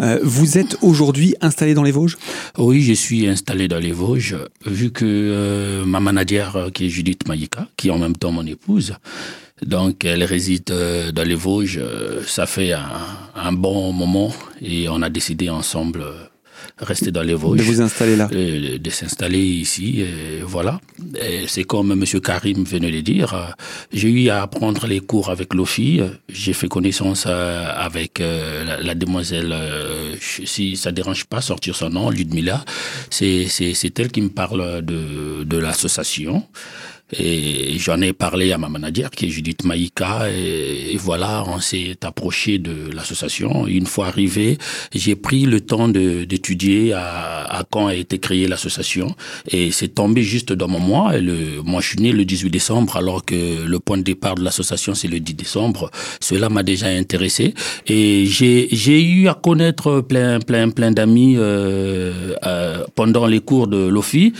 Euh, 0.00 0.18
vous 0.22 0.58
êtes 0.58 0.76
aujourd'hui 0.82 1.34
installé 1.40 1.74
dans 1.74 1.82
les 1.82 1.90
Vosges? 1.90 2.16
Oui, 2.56 2.82
je 2.82 2.92
suis 2.92 3.26
installé 3.26 3.68
dans 3.68 3.78
les 3.78 3.92
Vosges, 3.92 4.36
vu 4.66 4.90
que 4.90 5.04
euh, 5.04 5.84
ma 5.84 6.00
manager, 6.00 6.70
qui 6.72 6.86
est 6.86 6.88
Judith 6.88 7.26
Maïka, 7.28 7.68
qui 7.76 7.88
est 7.88 7.90
en 7.90 7.98
même 7.98 8.16
temps 8.16 8.32
mon 8.32 8.46
épouse, 8.46 8.94
donc 9.64 10.04
elle 10.04 10.24
réside 10.24 10.72
dans 11.12 11.26
les 11.26 11.34
Vosges. 11.34 11.80
Ça 12.26 12.46
fait 12.46 12.72
un, 12.72 12.88
un 13.34 13.52
bon 13.52 13.92
moment 13.92 14.32
et 14.60 14.88
on 14.88 15.02
a 15.02 15.10
décidé 15.10 15.48
ensemble 15.50 16.02
rester 16.78 17.10
dans 17.10 17.22
les 17.22 17.34
Vosges. 17.34 17.58
De 17.58 17.64
vous 17.64 17.80
installer 17.80 18.16
là. 18.16 18.28
Euh, 18.32 18.78
de 18.78 18.90
s'installer 18.90 19.42
ici, 19.42 20.04
voilà. 20.44 20.80
C'est 21.46 21.64
comme 21.64 21.92
M. 21.92 22.04
Karim 22.20 22.64
venait 22.64 22.90
de 22.90 23.00
dire, 23.00 23.54
j'ai 23.92 24.08
eu 24.08 24.28
à 24.28 24.42
apprendre 24.42 24.86
les 24.86 25.00
cours 25.00 25.30
avec 25.30 25.54
Lofi, 25.54 26.00
j'ai 26.28 26.52
fait 26.52 26.68
connaissance 26.68 27.26
avec 27.26 28.20
la, 28.20 28.94
demoiselle, 28.94 29.54
si 30.20 30.76
ça 30.76 30.92
dérange 30.92 31.24
pas, 31.24 31.40
sortir 31.40 31.74
son 31.76 31.90
nom, 31.90 32.10
Ludmila, 32.10 32.64
c'est 33.10 33.48
elle 33.98 34.12
qui 34.12 34.22
me 34.22 34.30
parle 34.30 34.82
de, 34.82 35.44
de 35.44 35.56
l'association. 35.58 36.44
Et 37.12 37.78
j'en 37.78 38.00
ai 38.02 38.12
parlé 38.12 38.52
à 38.52 38.58
ma 38.58 38.68
manager, 38.68 39.10
qui 39.10 39.26
est 39.26 39.28
Judith 39.30 39.64
Maïka, 39.64 40.28
et, 40.30 40.96
voilà, 40.98 41.42
on 41.46 41.58
s'est 41.58 41.96
approché 42.02 42.58
de 42.58 42.90
l'association. 42.94 43.66
Une 43.66 43.86
fois 43.86 44.08
arrivé, 44.08 44.58
j'ai 44.94 45.16
pris 45.16 45.46
le 45.46 45.62
temps 45.62 45.88
d'étudier 45.88 46.92
à, 46.92 47.64
quand 47.70 47.86
a 47.86 47.94
été 47.94 48.18
créée 48.18 48.46
l'association, 48.46 49.16
et 49.50 49.70
c'est 49.70 49.88
tombé 49.88 50.22
juste 50.22 50.52
dans 50.52 50.68
mon 50.68 50.80
mois. 50.80 51.16
Et 51.16 51.22
le, 51.22 51.62
moi, 51.64 51.80
je 51.80 51.88
suis 51.88 51.98
né 51.98 52.12
le 52.12 52.26
18 52.26 52.50
décembre, 52.50 52.96
alors 52.96 53.24
que 53.24 53.64
le 53.64 53.80
point 53.80 53.96
de 53.96 54.02
départ 54.02 54.34
de 54.34 54.44
l'association, 54.44 54.94
c'est 54.94 55.08
le 55.08 55.20
10 55.20 55.34
décembre. 55.34 55.90
Cela 56.20 56.50
m'a 56.50 56.62
déjà 56.62 56.88
intéressé, 56.88 57.54
et 57.86 58.26
j'ai 58.26 59.02
eu 59.02 59.28
à 59.28 59.34
connaître 59.34 60.02
plein, 60.02 60.40
plein, 60.40 60.68
plein 60.68 60.90
d'amis 60.90 61.36
euh, 61.38 62.34
euh, 62.44 62.84
pendant 62.94 63.26
les 63.26 63.40
cours 63.40 63.66
de 63.66 63.88
l'OFI, 63.88 64.34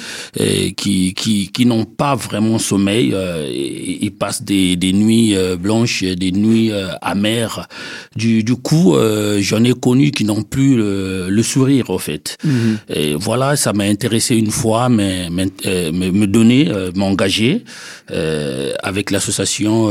qui, 0.77 1.15
qui, 1.15 1.51
qui 1.51 1.65
n'ont 1.65 1.87
pas 1.87 2.15
vraiment 2.15 2.58
sommeil. 2.59 3.13
Euh, 3.15 3.49
il 3.51 4.11
passe 4.13 4.43
des, 4.43 4.77
des 4.77 4.93
nuits 4.93 5.37
euh, 5.37 5.57
blanches, 5.57 6.03
des 6.03 6.33
nuits 6.33 6.73
euh, 6.73 6.89
amères. 7.03 7.69
Du, 8.17 8.43
du 8.43 8.57
coup, 8.57 8.97
j'en 9.41 9.65
ai 9.65 9.75
connu 9.75 10.11
qui 10.11 10.25
n'ont 10.25 10.43
plus 10.43 10.77
le, 10.77 11.43
sourire, 11.43 11.91
au 11.91 11.99
fait. 11.99 12.37
Mhm. 12.45 12.79
Et 12.89 13.15
voilà, 13.15 13.57
ça 13.57 13.73
m'a 13.73 13.85
intéressé 13.85 14.37
une 14.37 14.51
fois, 14.51 14.89
mais, 14.89 15.29
mais 15.31 15.47
me 15.91 16.27
donner, 16.27 16.71
m'engager 16.95 17.65
avec 18.83 19.11
l'association 19.11 19.91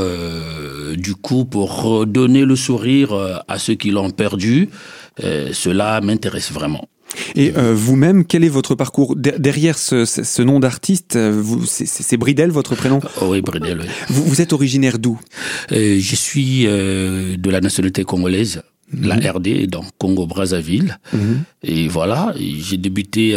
du 0.98 1.16
coup 1.16 1.46
pour 1.46 1.84
redonner 1.84 2.44
le 2.44 2.56
sourire 2.56 3.44
à 3.48 3.60
ceux 3.60 3.76
qui 3.76 3.92
l'ont 3.92 4.12
perdu. 4.12 4.70
cela 5.20 6.02
m'intéresse 6.02 6.52
vraiment. 6.52 6.88
Et 7.36 7.54
euh, 7.56 7.74
vous-même, 7.74 8.26
quel 8.26 8.44
est 8.44 8.50
votre 8.50 8.76
parcours 8.76 9.16
derrière 9.16 9.78
ce, 9.78 10.42
nom 10.42 10.60
d'artiste 10.60 11.16
euh, 11.16 11.42
C'est 11.66 12.18
Bridel 12.18 12.52
votre 12.52 12.76
prénom? 12.76 13.00
Oh 13.22 13.28
Oui, 13.30 13.42
Bridel. 13.42 13.82
Oui. 13.82 13.88
Vous, 14.10 14.42
êtes 14.42 14.54
originaire 14.54 15.00
d'où? 15.00 15.20
Euh, 15.72 15.98
Je 16.00 16.16
suis 16.16 16.66
de 16.66 17.50
la 17.50 17.62
nationalité 17.62 18.04
congolaise, 18.04 18.62
la 18.94 19.16
mhm. 19.16 19.28
RD, 19.28 19.68
donc 19.68 19.86
Congo-Brazzaville. 19.98 20.98
Mhm. 21.14 21.44
Et 21.64 21.88
voilà, 21.88 22.34
j'ai 22.38 22.78
débuté 22.78 23.36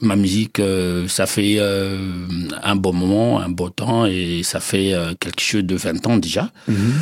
ma 0.00 0.16
musique, 0.16 0.60
ça 1.08 1.26
fait 1.26 1.58
un 1.60 2.76
bon 2.76 2.92
moment, 2.92 3.40
un 3.40 3.50
beau 3.50 3.70
temps, 3.70 4.06
et 4.06 4.42
ça 4.42 4.60
fait 4.60 4.94
quelque 5.20 5.40
chose 5.40 5.64
de 5.64 5.76
20 5.76 6.06
ans 6.06 6.16
déjà. 6.16 6.50
Mhm. 6.68 6.92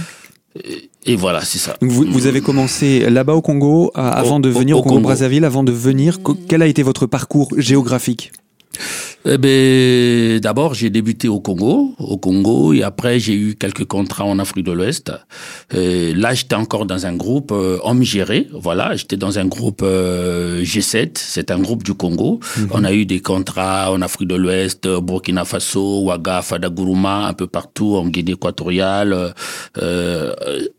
Et 1.05 1.17
voilà, 1.17 1.43
c'est 1.43 1.59
ça. 1.59 1.76
Vous, 1.81 2.05
vous, 2.09 2.26
avez 2.26 2.40
commencé 2.40 3.09
là-bas 3.09 3.35
au 3.35 3.43
Congo, 3.43 3.90
avant 3.95 4.40
de 4.40 4.49
venir 4.49 4.78
au, 4.78 4.83
Congo-Brazzaville, 4.83 5.45
avant 5.45 5.62
de 5.62 5.73
venir. 5.73 6.19
Quel 6.49 6.62
a 6.62 6.67
été 6.67 6.83
votre 6.83 7.07
parcours 7.07 7.49
géographique? 7.57 8.33
Eh 9.25 9.39
ben, 9.39 10.41
d'abord, 10.41 10.75
j'ai 10.75 10.91
débuté 10.91 11.29
au 11.29 11.41
Congo, 11.41 11.95
au 11.99 12.17
Congo, 12.17 12.73
et 12.73 12.83
après, 12.83 13.19
j'ai 13.19 13.35
eu 13.35 13.55
quelques 13.57 13.85
contrats 13.85 14.25
en 14.25 14.39
Afrique 14.39 14.65
de 14.65 14.73
l'Ouest. 14.73 15.13
Là, 15.73 16.35
j'étais 16.35 16.55
encore 16.55 16.87
dans 16.87 17.07
un 17.07 17.17
groupe 17.17 17.53
euh, 17.53 17.79
homme 17.83 18.03
géré, 18.03 18.49
voilà, 18.53 18.97
j'étais 18.97 19.17
dans 19.17 19.39
un 19.39 19.47
groupe 19.47 19.83
euh, 19.83 20.63
G7, 20.63 21.11
c'est 21.15 21.51
un 21.51 21.59
groupe 21.59 21.83
du 21.83 21.95
Congo. 21.95 22.41
Mhm. 22.57 22.69
On 22.71 22.85
a 22.85 22.93
eu 22.93 23.07
des 23.07 23.21
contrats 23.21 23.93
en 23.93 24.01
Afrique 24.03 24.29
de 24.29 24.37
l'Ouest, 24.37 24.87
Burkina 24.87 25.45
Faso, 25.45 26.03
Ouaga, 26.03 26.43
Fadaguruma, 26.43 27.27
un 27.27 27.35
peu 27.35 27.47
partout, 27.47 27.97
en 27.97 28.07
Guinée 28.07 28.33
équatoriale. 28.33 29.35
Euh, 29.83 30.35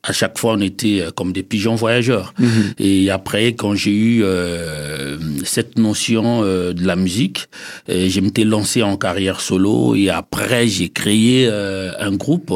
à 0.09 0.13
chaque 0.13 0.37
fois, 0.39 0.53
on 0.53 0.61
était 0.61 1.01
euh, 1.01 1.11
comme 1.11 1.31
des 1.31 1.43
pigeons 1.43 1.75
voyageurs. 1.75 2.33
Mhm. 2.39 2.73
Et 2.79 3.11
après, 3.11 3.53
quand 3.53 3.75
j'ai 3.75 3.95
eu 3.95 4.23
euh, 4.23 5.17
cette 5.43 5.77
notion 5.77 6.41
de 6.41 6.85
la 6.85 6.95
musique, 6.95 7.45
je 7.87 8.19
m'étais 8.19 8.43
lancé 8.43 8.81
en 8.83 8.97
carrière 8.97 9.39
solo 9.39 9.95
et 9.95 10.09
après 10.09 10.67
j'ai 10.67 10.89
créé 10.89 11.47
euh, 11.47 11.91
un 11.99 12.15
groupe 12.15 12.53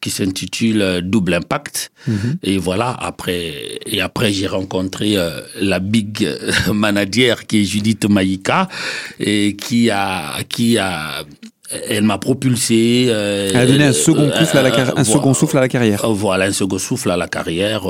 qui 0.00 0.10
s'intitule 0.10 0.82
euh, 0.82 1.00
Double 1.00 1.34
Impact. 1.34 1.92
Mhm. 2.06 2.36
Et 2.42 2.58
voilà, 2.58 2.90
après, 2.90 3.78
et 3.86 4.00
après 4.00 4.32
j'ai 4.32 4.46
rencontré 4.46 5.16
euh, 5.16 5.40
la 5.60 5.78
big 5.78 6.28
manager 6.72 7.46
qui 7.46 7.62
est 7.62 7.64
Judith 7.64 8.04
Maïka 8.08 8.68
et 9.20 9.56
qui 9.56 9.90
a, 9.90 10.42
qui 10.48 10.78
a, 10.78 11.24
elle 11.88 12.04
m'a 12.04 12.18
propulsé. 12.18 13.06
elle 13.06 13.56
a 13.56 13.66
donné 13.66 13.84
un 13.84 13.92
second 13.92 14.30
souffle 14.30 14.58
à 14.58 14.62
la, 14.62 14.98
un 14.98 15.04
second 15.04 15.34
souffle 15.34 15.58
à 15.58 15.60
la 15.60 15.68
carrière. 15.68 16.10
Voilà, 16.12 16.46
un 16.46 16.52
second 16.52 16.78
souffle 16.78 17.10
à 17.10 17.16
la 17.16 17.28
carrière. 17.28 17.82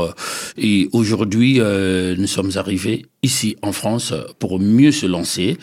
Et 0.56 0.88
aujourd'hui, 0.92 1.60
nous 1.60 2.26
sommes 2.26 2.52
arrivés 2.56 3.06
ici 3.22 3.56
en 3.62 3.72
France 3.72 4.14
pour 4.38 4.58
mieux 4.60 4.92
se 4.92 5.06
lancer. 5.06 5.56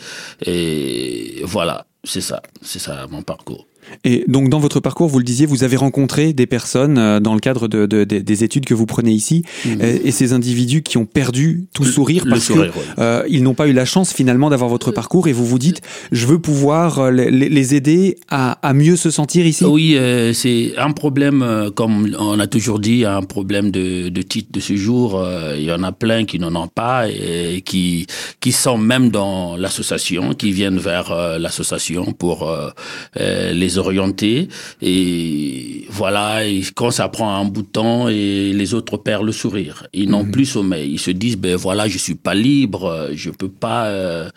Et 0.44 1.42
voilà, 1.44 1.86
c'est 2.04 2.20
ça, 2.20 2.42
c'est 2.62 2.78
ça 2.78 3.06
mon 3.10 3.22
parcours. 3.22 3.66
Et 4.04 4.24
donc 4.28 4.48
dans 4.48 4.58
votre 4.58 4.80
parcours, 4.80 5.08
vous 5.08 5.18
le 5.18 5.24
disiez, 5.24 5.46
vous 5.46 5.64
avez 5.64 5.76
rencontré 5.76 6.32
des 6.32 6.46
personnes 6.46 6.98
euh, 6.98 7.20
dans 7.20 7.34
le 7.34 7.40
cadre 7.40 7.68
de, 7.68 7.86
des 8.04 8.44
études 8.44 8.64
que 8.64 8.74
vous 8.74 8.86
prenez 8.86 9.12
ici, 9.12 9.44
mhm. 9.64 9.78
euh, 9.82 9.98
et, 10.04 10.10
ces 10.10 10.32
individus 10.32 10.82
qui 10.82 10.98
ont 10.98 11.06
perdu 11.06 11.66
tout 11.72 11.84
sourire 11.84 12.24
parce 12.28 12.46
qu'ils 12.46 12.70
euh, 12.98 13.40
n'ont 13.40 13.54
pas 13.54 13.68
eu 13.68 13.72
la 13.72 13.84
chance 13.84 14.12
finalement 14.12 14.50
d'avoir 14.50 14.68
votre 14.68 14.90
parcours, 14.90 15.28
et 15.28 15.32
vous 15.32 15.46
vous 15.46 15.58
dites, 15.58 15.80
je 16.12 16.26
veux 16.26 16.38
pouvoir 16.38 17.10
les, 17.10 17.74
aider 17.74 18.16
à, 18.28 18.58
mieux 18.74 18.96
se 18.96 19.10
sentir 19.10 19.46
ici. 19.46 19.64
Oui, 19.64 19.96
c'est 20.34 20.72
un 20.76 20.90
problème, 20.92 21.70
comme 21.74 22.14
on 22.18 22.38
a 22.38 22.46
toujours 22.46 22.80
dit, 22.80 23.04
un 23.04 23.22
problème 23.22 23.70
de, 23.70 24.08
de 24.08 24.22
titre 24.22 24.50
de 24.52 24.60
séjour. 24.60 25.24
Il 25.56 25.62
y 25.62 25.72
en 25.72 25.82
a 25.82 25.92
plein 25.92 26.24
qui 26.24 26.38
n'en 26.38 26.54
ont 26.54 26.68
pas 26.68 27.08
et 27.08 27.62
qui 27.64 28.06
qui 28.40 28.52
sont 28.52 28.78
même 28.78 29.10
dans 29.10 29.56
l'association, 29.56 30.34
qui 30.34 30.52
viennent 30.52 30.78
vers 30.78 31.38
l'association 31.38 32.12
pour 32.12 32.50
les 33.16 33.78
orienté 33.80 34.48
et 34.80 35.86
voilà 35.90 36.44
et 36.44 36.62
quand 36.74 36.90
ça 36.90 37.08
prend 37.08 37.34
un 37.34 37.44
bout 37.44 37.62
de 37.62 37.68
temps 37.68 38.08
et 38.08 38.52
les 38.52 38.74
autres 38.74 38.96
perdent 38.96 39.26
le 39.26 39.32
sourire 39.32 39.86
ils 39.92 40.08
n'ont 40.08 40.24
mhm. 40.24 40.30
plus 40.30 40.46
sommeil 40.46 40.92
ils 40.92 41.00
se 41.00 41.10
disent 41.10 41.36
ben 41.36 41.56
voilà 41.56 41.88
je 41.88 41.98
suis 41.98 42.14
pas 42.14 42.34
libre 42.34 43.08
je 43.14 43.30
peux 43.30 43.48
pas 43.48 43.86
euh, 43.86 44.28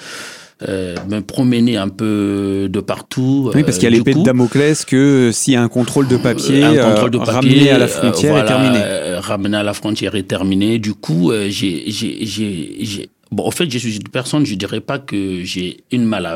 euh, 0.70 0.96
me 1.10 1.20
promener 1.20 1.76
un 1.76 1.90
peu 1.90 2.68
de 2.70 2.80
partout. 2.80 3.52
Oui, 3.54 3.64
parce 3.64 3.78
qu'il 3.78 3.90
y 3.90 3.92
a 3.92 3.96
euh, 3.96 3.98
l'épée 3.98 4.14
de 4.14 4.24
Damoclès 4.24 4.86
que 4.86 5.32
s'il 5.34 5.54
y 5.54 5.58
a 5.58 5.62
un 5.62 5.68
contrôle 5.68 6.08
de 6.08 6.16
papier, 6.16 6.64
un 6.64 6.92
contrôle 6.92 7.12
de 7.12 7.18
papier 7.18 7.34
ramener 7.34 7.70
à 7.72 7.78
la 7.78 7.88
frontière 7.88 8.38
est 8.38 8.46
terminé. 8.46 8.80
ramener 9.18 9.58
à 9.58 9.64
la 9.64 9.74
frontière 9.74 10.16
est 10.16 10.24
terminé. 10.24 10.80
Du 10.80 10.94
coup, 10.94 11.34
j'ai 11.50 13.10
Bon, 13.32 13.48
en 13.48 13.52
fait, 13.52 13.70
je 13.70 13.78
suis 13.80 13.96
une 13.96 14.10
personne, 14.10 14.46
je 14.46 14.54
dirais 14.56 14.82
pas 14.82 15.00
que 15.00 15.44
j'ai 15.44 15.84
une 15.92 16.06
mal 16.06 16.28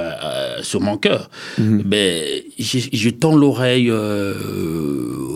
sur 0.64 0.82
mon 0.82 0.98
cœur, 0.98 1.30
mhm. 1.58 1.84
mais 1.86 2.46
je, 2.58 3.10
tends 3.10 3.36
l'oreille 3.36 3.90
euh, 3.92 4.34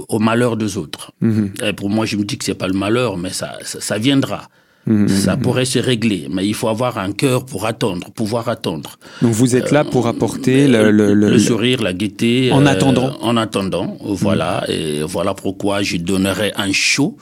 au 0.10 0.20
malheur 0.20 0.58
des 0.58 0.78
autres. 0.78 1.12
Mhm. 1.22 1.52
Et 1.64 1.74
pour 1.74 1.90
moi, 1.90 2.06
je 2.06 2.18
me 2.18 2.24
dis 2.24 2.38
que 2.38 2.46
c'est 2.46 2.56
pas 2.56 2.68
le 2.68 2.74
malheur, 2.74 3.18
mais 3.18 3.30
ça, 3.30 3.58
ça, 3.64 3.98
viendra. 4.00 4.48
Mhm. 4.88 5.08
Ça 5.08 5.38
pourrait 5.38 5.66
se 5.66 5.78
régler, 5.78 6.28
mais 6.32 6.48
il 6.48 6.56
faut 6.56 6.68
avoir 6.68 6.98
un 6.98 7.12
cœur 7.12 7.46
pour 7.46 7.68
attendre, 7.68 8.10
pouvoir 8.12 8.50
attendre. 8.50 8.98
Donc 9.22 9.34
vous 9.34 9.56
êtes 9.56 9.70
là 9.70 9.84
pour 9.84 10.08
apporter 10.08 10.68
le, 10.68 10.90
le, 10.90 11.14
le, 11.14 11.38
sourire, 11.38 11.84
la 11.84 11.94
gaieté. 11.94 12.52
En 12.52 12.66
attendant. 12.66 13.20
En 13.22 13.38
attendant, 13.38 13.98
voilà. 14.02 14.64
Et 14.68 15.04
voilà 15.04 15.36
pourquoi 15.36 15.84
je 15.84 15.98
donnerai 15.98 16.54
un 16.56 16.72
show 16.72 17.18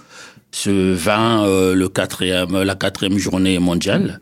ce 0.52 0.94
20, 0.94 1.46
euh, 1.46 1.76
le 1.76 1.90
quatrième, 1.90 2.64
la 2.64 2.76
quatrième 2.76 3.18
journée 3.18 3.60
mondiale 3.60 4.20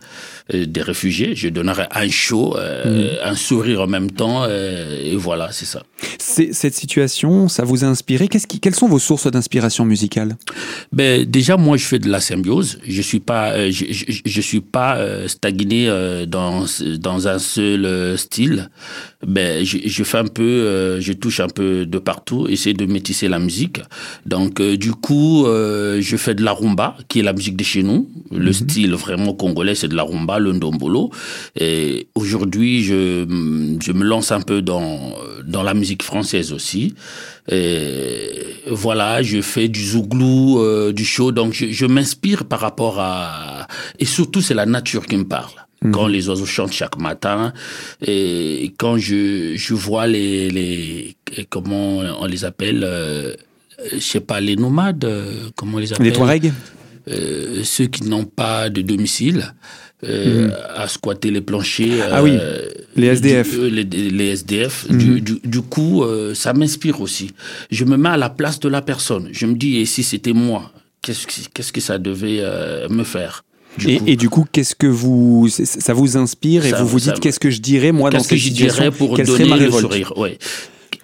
euh, 0.54 0.66
des 0.66 0.82
réfugiés. 0.82 1.36
Je 1.36 1.48
donnerai 1.48 1.86
un 1.92 2.10
show, 2.10 2.58
euh, 2.58 3.16
mm. 3.24 3.30
un 3.30 3.36
sourire 3.36 3.82
en 3.82 3.88
même 3.88 4.12
temps, 4.12 4.46
et 4.48 5.16
voilà, 5.16 5.52
c'est 5.52 5.66
ça. 5.66 5.84
Cette 6.20 6.76
situation, 6.76 7.48
ça 7.48 7.64
vous 7.64 7.84
a 7.84 7.88
inspiré? 7.88 8.28
Qui, 8.28 8.60
Quelles 8.60 8.76
sont 8.76 8.88
vos 8.88 9.00
sources 9.00 9.28
d'inspiration 9.28 9.86
musicale? 9.86 10.36
Ben, 10.92 11.26
Déjà, 11.26 11.58
moi, 11.58 11.78
je 11.78 11.86
fais 11.86 12.00
de 12.00 12.10
la 12.10 12.20
symbiose. 12.20 12.80
Je 12.88 13.02
suis 13.02 13.20
pas, 13.20 13.70
je, 13.70 13.86
je, 13.90 14.42
suis 14.42 14.62
pas 14.62 14.98
stagné 15.28 15.88
dans, 16.28 16.66
dans 17.00 17.28
un 17.28 17.40
seul 17.40 18.18
style. 18.18 18.70
Ben, 19.26 19.66
je, 19.66 19.78
je 19.86 20.04
fais 20.04 20.20
un 20.20 20.28
peu, 20.28 21.00
je 21.00 21.14
touche 21.14 21.40
un 21.40 21.48
peu 21.48 21.86
de 21.86 21.98
partout, 21.98 22.48
essayer 22.48 22.76
de 22.76 22.86
métisser 22.86 23.28
la 23.28 23.40
musique. 23.40 23.80
Donc, 24.26 24.62
du 24.62 24.92
coup, 24.92 25.46
je 25.48 26.16
fais 26.18 26.36
de 26.36 26.44
la 26.44 26.52
rumba, 26.52 26.98
qui 27.08 27.20
est 27.20 27.24
la 27.24 27.34
musique 27.34 27.58
de 27.58 27.64
chez 27.64 27.84
nous. 27.84 28.10
Le 28.32 28.46
mhm. 28.46 28.54
style 28.54 28.94
vraiment 28.94 29.34
congolais, 29.34 29.76
c'est 29.76 29.88
de 29.88 29.96
la 29.96 30.04
rumba 30.04 30.38
le 30.40 30.54
ndombolo. 30.54 31.10
Et 31.60 32.08
aujourd'hui, 32.16 32.84
je, 32.84 33.26
je 33.84 33.92
me 33.92 34.04
lance 34.04 34.32
un 34.32 34.42
peu 34.42 34.62
dans, 34.62 35.16
dans 35.46 35.64
la 35.64 35.74
musique 35.74 36.04
française 36.04 36.54
aussi. 36.54 36.94
Et 37.50 38.30
voilà, 38.70 39.24
je 39.24 39.42
fais 39.42 39.68
du 39.70 39.84
zouglou, 39.84 40.60
euh, 40.60 40.92
du 40.92 41.06
show, 41.06 41.32
donc 41.32 41.54
je, 41.54 41.72
je 41.72 41.86
m'inspire 41.86 42.46
par 42.46 42.60
rapport 42.60 43.00
à... 43.00 43.68
Et 44.00 44.06
surtout, 44.06 44.42
c'est 44.42 44.54
la 44.54 44.66
nature 44.66 45.06
qui 45.06 45.16
me 45.18 45.28
parle. 45.28 45.67
Mhm. 45.82 45.92
Quand 45.92 46.08
les 46.08 46.28
oiseaux 46.30 46.46
chantent 46.46 46.72
chaque 46.72 46.98
matin 46.98 47.54
et 48.06 48.74
quand 48.78 48.98
je, 48.98 49.54
je 49.56 49.74
vois 49.74 50.08
les, 50.08 50.50
les... 50.50 51.16
Comment 51.50 51.98
on 52.20 52.26
les 52.26 52.46
appelle 52.46 52.84
euh, 52.84 53.34
Je 53.94 54.00
sais 54.00 54.22
pas, 54.22 54.40
les 54.40 54.56
nomades, 54.56 55.06
euh, 55.06 55.50
comment 55.56 55.78
on 55.78 55.80
les 55.80 55.94
appelle 55.94 56.06
Les 56.06 56.14
Touaregs 56.14 56.54
euh, 57.10 57.62
ceux 57.64 57.86
qui 57.86 58.04
n'ont 58.04 58.26
pas 58.26 58.70
de 58.70 58.82
domicile. 58.82 59.54
Euh, 60.04 60.46
mhm. 60.46 60.54
à 60.76 60.88
squatter 60.88 61.32
les 61.32 61.42
planchers. 61.42 62.08
Ah 62.12 62.22
oui, 62.22 62.38
les 62.96 63.08
SDF. 63.08 63.50
Du, 63.50 63.70
les, 63.72 63.84
les, 63.84 64.28
SDF. 64.28 64.88
Du, 64.92 65.22
du, 65.22 65.40
du, 65.44 65.62
coup, 65.64 66.04
ça 66.36 66.54
m'inspire 66.54 67.02
aussi. 67.02 67.32
Je 67.72 67.84
me 67.84 67.98
mets 67.98 68.10
à 68.10 68.18
la 68.18 68.30
place 68.30 68.60
de 68.60 68.70
la 68.70 68.84
personne. 68.84 69.30
Je 69.32 69.48
me 69.48 69.56
dis, 69.56 69.78
et 69.78 69.86
si 69.86 70.04
c'était 70.04 70.34
moi, 70.34 70.72
qu'est-ce 71.02 71.26
qu'est-ce 71.52 71.74
que 71.74 71.82
ça 71.82 71.98
devait 71.98 72.44
me 72.92 73.04
faire? 73.04 73.44
Et, 73.86 74.02
et, 74.08 74.16
du 74.16 74.30
coup, 74.30 74.46
qu'est-ce 74.52 74.76
que 74.76 74.88
vous, 74.88 75.48
ça 75.50 75.94
vous 75.94 76.18
inspire 76.18 76.66
et 76.66 76.72
vous 76.74 76.88
vous 76.88 77.00
dites 77.00 77.20
qu'est-ce 77.20 77.40
que 77.40 77.50
je 77.50 77.60
dirais 77.62 77.92
moi 77.92 78.10
dans 78.10 78.20
cette 78.20 78.40
situation 78.40 78.92
pour 78.92 79.16
Quelle 79.16 79.26
donner 79.26 79.40
serait 79.40 79.50
ma 79.50 79.58
le 79.58 79.64
révolte 79.66 79.82
sourire 79.82 80.14
ouais. 80.18 80.38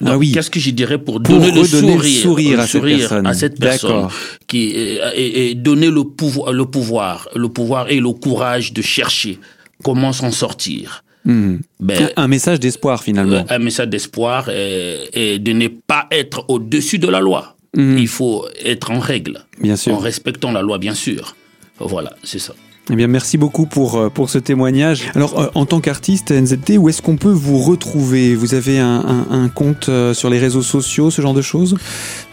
Ah 0.06 0.18
oui. 0.18 0.32
Qu'est-ce 0.32 0.50
que 0.50 0.60
je 0.60 0.72
dirais 0.72 0.98
pour, 0.98 1.22
Pour 1.22 1.39
donner 1.39 1.51
le 1.51 1.63
sourire, 1.63 2.60
à 2.60 2.68
cette 2.68 2.84
personne. 2.84 3.27
à 3.27 3.34
cette 3.34 3.60
personne 3.60 3.89
D'accord. 3.92 4.12
qui 4.48 4.70
et, 4.72 5.51
et- 5.51 5.56
donner 5.56 5.89
le 5.89 6.03
pouvoir, 6.03 6.51
le 6.51 6.65
pouvoir, 6.65 7.30
le 7.36 7.48
pouvoir 7.48 7.89
et 7.89 8.00
le 8.00 8.12
courage 8.12 8.74
de 8.74 8.82
chercher 8.82 9.39
comment 9.84 10.12
s'en 10.12 10.32
sortir. 10.32 11.03
Hmm. 11.25 11.58
Ben, 11.80 12.10
Un 12.18 12.27
message 12.27 12.60
d'espoir 12.60 13.01
finalement. 13.01 13.46
un 13.50 13.60
message 13.60 13.88
d'espoir 13.88 14.50
et, 14.50 14.98
et 15.13 15.39
de 15.39 15.53
ne 15.53 15.68
pas 15.70 16.08
être 16.12 16.44
au-dessus 16.50 16.98
de 17.00 17.08
la 17.08 17.22
loi. 17.22 17.56
Mhm. 17.77 17.98
Il 17.98 18.08
faut 18.10 18.46
être 18.65 18.92
en 18.92 19.00
règle, 19.00 19.46
Bien 19.62 19.74
en 19.74 19.77
sûr. 19.77 20.01
respectant 20.01 20.51
la 20.51 20.62
loi, 20.62 20.80
bien 20.80 20.94
sûr. 20.94 21.36
Voilà, 21.80 22.13
c'est 22.24 22.39
ça. 22.39 22.53
Eh 22.91 22.95
bien, 22.97 23.07
merci 23.07 23.37
beaucoup 23.37 23.65
pour, 23.65 23.95
euh, 23.97 24.09
pour 24.09 24.29
ce 24.29 24.37
témoignage. 24.37 25.03
Alors, 25.15 25.39
euh, 25.39 25.47
en 25.55 25.65
tant 25.65 25.79
qu'artiste 25.79 26.31
NZT, 26.31 26.77
où 26.77 26.89
est-ce 26.89 27.01
qu'on 27.01 27.15
peut 27.15 27.31
vous 27.31 27.59
retrouver? 27.59 28.35
Vous 28.35 28.55
avez 28.55 28.77
un, 28.79 29.25
un- 29.29 29.43
un 29.43 29.47
compte 29.47 29.87
euh, 29.87 30.13
sur 30.13 30.29
les 30.29 30.37
réseaux 30.37 30.61
sociaux, 30.61 31.09
ce 31.09 31.21
genre 31.21 31.33
de 31.33 31.41
choses? 31.41 31.77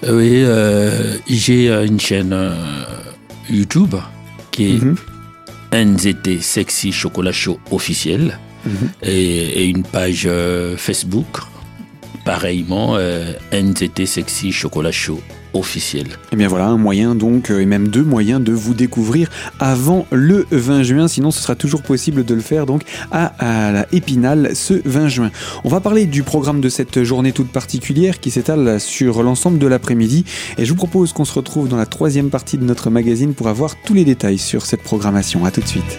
Oui, 0.03 0.43
euh, 0.43 1.17
j'ai 1.29 1.69
une 1.69 2.01
chaîne 2.01 2.37
YouTube 3.49 3.95
qui 4.51 4.73
est 4.73 4.83
Mhm. 4.85 4.97
NZT 5.73 6.41
Sexy 6.43 6.91
Chocolat 6.91 7.31
Show 7.33 7.61
officiel 7.71 8.37
Mhm. 8.67 8.73
et, 9.05 9.63
et 9.63 9.65
une 9.67 9.85
page 9.85 10.29
Facebook, 10.77 11.39
pareillement 12.25 12.99
NZT 13.53 14.05
Sexy 14.05 14.51
Chocolat 14.51 14.91
Show 14.93 15.21
officiel. 15.55 16.07
Eh 16.33 16.37
bien 16.37 16.49
voilà, 16.49 16.67
un 16.67 16.77
moyen 16.77 17.15
donc, 17.15 17.51
euh, 17.51 17.61
et 17.61 17.67
même 17.67 17.89
deux 17.89 18.03
moyens 18.03 18.43
de 18.43 18.53
vous 18.53 18.75
découvrir 18.75 19.29
avant 19.59 20.07
le 20.11 20.47
20 20.51 20.83
juin. 20.83 21.09
Sinon, 21.09 21.31
ce 21.31 21.41
sera 21.41 21.55
toujours 21.55 21.83
possible 21.83 22.25
de 22.25 22.35
le 22.35 22.41
faire 22.41 22.67
donc 22.67 22.83
à, 23.11 23.33
la 23.73 23.87
Épinal 23.93 24.51
ce 24.55 24.75
20 24.85 25.09
juin. 25.09 25.31
On 25.65 25.69
va 25.69 25.81
parler 25.81 26.07
du 26.07 26.23
programme 26.23 26.61
de 26.61 26.69
cette 26.69 27.03
journée 27.03 27.33
toute 27.33 27.51
particulière 27.51 28.21
qui 28.21 28.31
s'étale 28.31 28.81
sur 28.81 29.23
l'ensemble 29.23 29.59
de 29.59 29.67
l'après-midi. 29.67 30.25
Et 30.59 30.65
je 30.65 30.71
vous 30.71 30.77
propose 30.77 31.13
qu'on 31.13 31.25
se 31.25 31.35
retrouve 31.35 31.69
dans 31.69 31.77
la 31.77 31.87
troisième 31.87 32.31
partie 32.31 32.59
de 32.59 32.65
notre 32.65 32.91
magazine 32.91 33.35
pour 33.35 33.49
avoir 33.49 33.77
tous 33.85 33.95
les 33.95 34.05
détails 34.05 34.39
sur 34.39 34.67
cette 34.67 34.83
programmation. 34.83 35.45
À 35.45 35.51
tout 35.51 35.61
de 35.61 35.67
suite. 35.67 35.99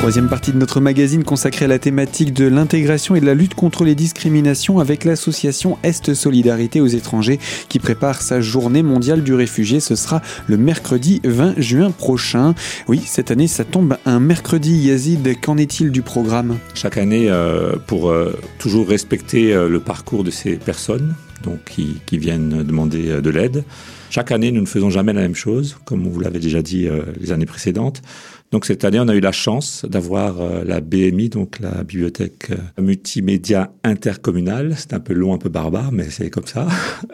Troisième 0.00 0.30
partie 0.30 0.52
de 0.52 0.56
notre 0.56 0.80
magazine 0.80 1.24
consacrée 1.24 1.66
à 1.66 1.68
la 1.68 1.78
thématique 1.78 2.32
de 2.32 2.46
l'intégration 2.46 3.16
et 3.16 3.20
de 3.20 3.26
la 3.26 3.34
lutte 3.34 3.52
contre 3.52 3.84
les 3.84 3.94
discriminations 3.94 4.78
avec 4.78 5.04
l'association 5.04 5.76
Est 5.82 6.14
Solidarité 6.14 6.80
aux 6.80 6.86
étrangers 6.86 7.38
qui 7.68 7.78
prépare 7.78 8.22
sa 8.22 8.40
journée 8.40 8.82
mondiale 8.82 9.22
du 9.22 9.34
réfugié. 9.34 9.78
Ce 9.78 9.96
sera 9.96 10.22
le 10.46 10.56
mercredi 10.56 11.20
20 11.24 11.60
juin 11.60 11.90
prochain. 11.90 12.54
Oui, 12.88 13.02
cette 13.04 13.30
année 13.30 13.46
ça 13.46 13.66
tombe 13.66 13.98
un 14.06 14.20
mercredi. 14.20 14.72
Yazid, 14.72 15.38
qu'en 15.38 15.58
est-il 15.58 15.90
du 15.90 16.00
programme? 16.00 16.56
Chaque 16.72 16.96
année, 16.96 17.26
euh, 17.28 17.76
pour 17.86 18.08
euh, 18.08 18.34
toujours 18.58 18.88
respecter 18.88 19.52
euh, 19.52 19.68
le 19.68 19.80
parcours 19.80 20.24
de 20.24 20.30
ces 20.30 20.56
personnes 20.56 21.14
donc, 21.44 21.58
qui, 21.66 22.00
viennent 22.16 22.62
demander 22.62 23.20
de 23.20 23.30
l'aide, 23.30 23.64
chaque 24.08 24.32
année, 24.32 24.50
nous 24.50 24.62
ne 24.62 24.66
faisons 24.66 24.90
jamais 24.90 25.12
la 25.12 25.20
même 25.20 25.34
chose, 25.34 25.76
comme 25.84 26.08
vous 26.08 26.20
l'avez 26.20 26.38
déjà 26.38 26.60
dit 26.60 26.86
les 27.18 27.32
années 27.32 27.46
précédentes. 27.46 28.02
Donc 28.50 28.64
cette 28.64 28.84
année, 28.84 28.98
on 28.98 29.06
a 29.06 29.14
eu 29.14 29.20
la 29.20 29.30
chance 29.30 29.86
d'avoir 29.88 30.40
euh, 30.40 30.64
la 30.64 30.80
BMI, 30.80 31.28
donc 31.28 31.60
la 31.60 31.84
bibliothèque 31.84 32.50
euh, 32.50 32.82
multimédia 32.82 33.70
intercommunale. 33.84 34.74
C'est 34.76 34.92
un 34.92 34.98
peu 34.98 35.12
long, 35.12 35.32
un 35.34 35.38
peu 35.38 35.48
barbare, 35.48 35.92
mais 35.92 36.10
c'est 36.10 36.30
comme 36.30 36.46
ça. 36.46 36.66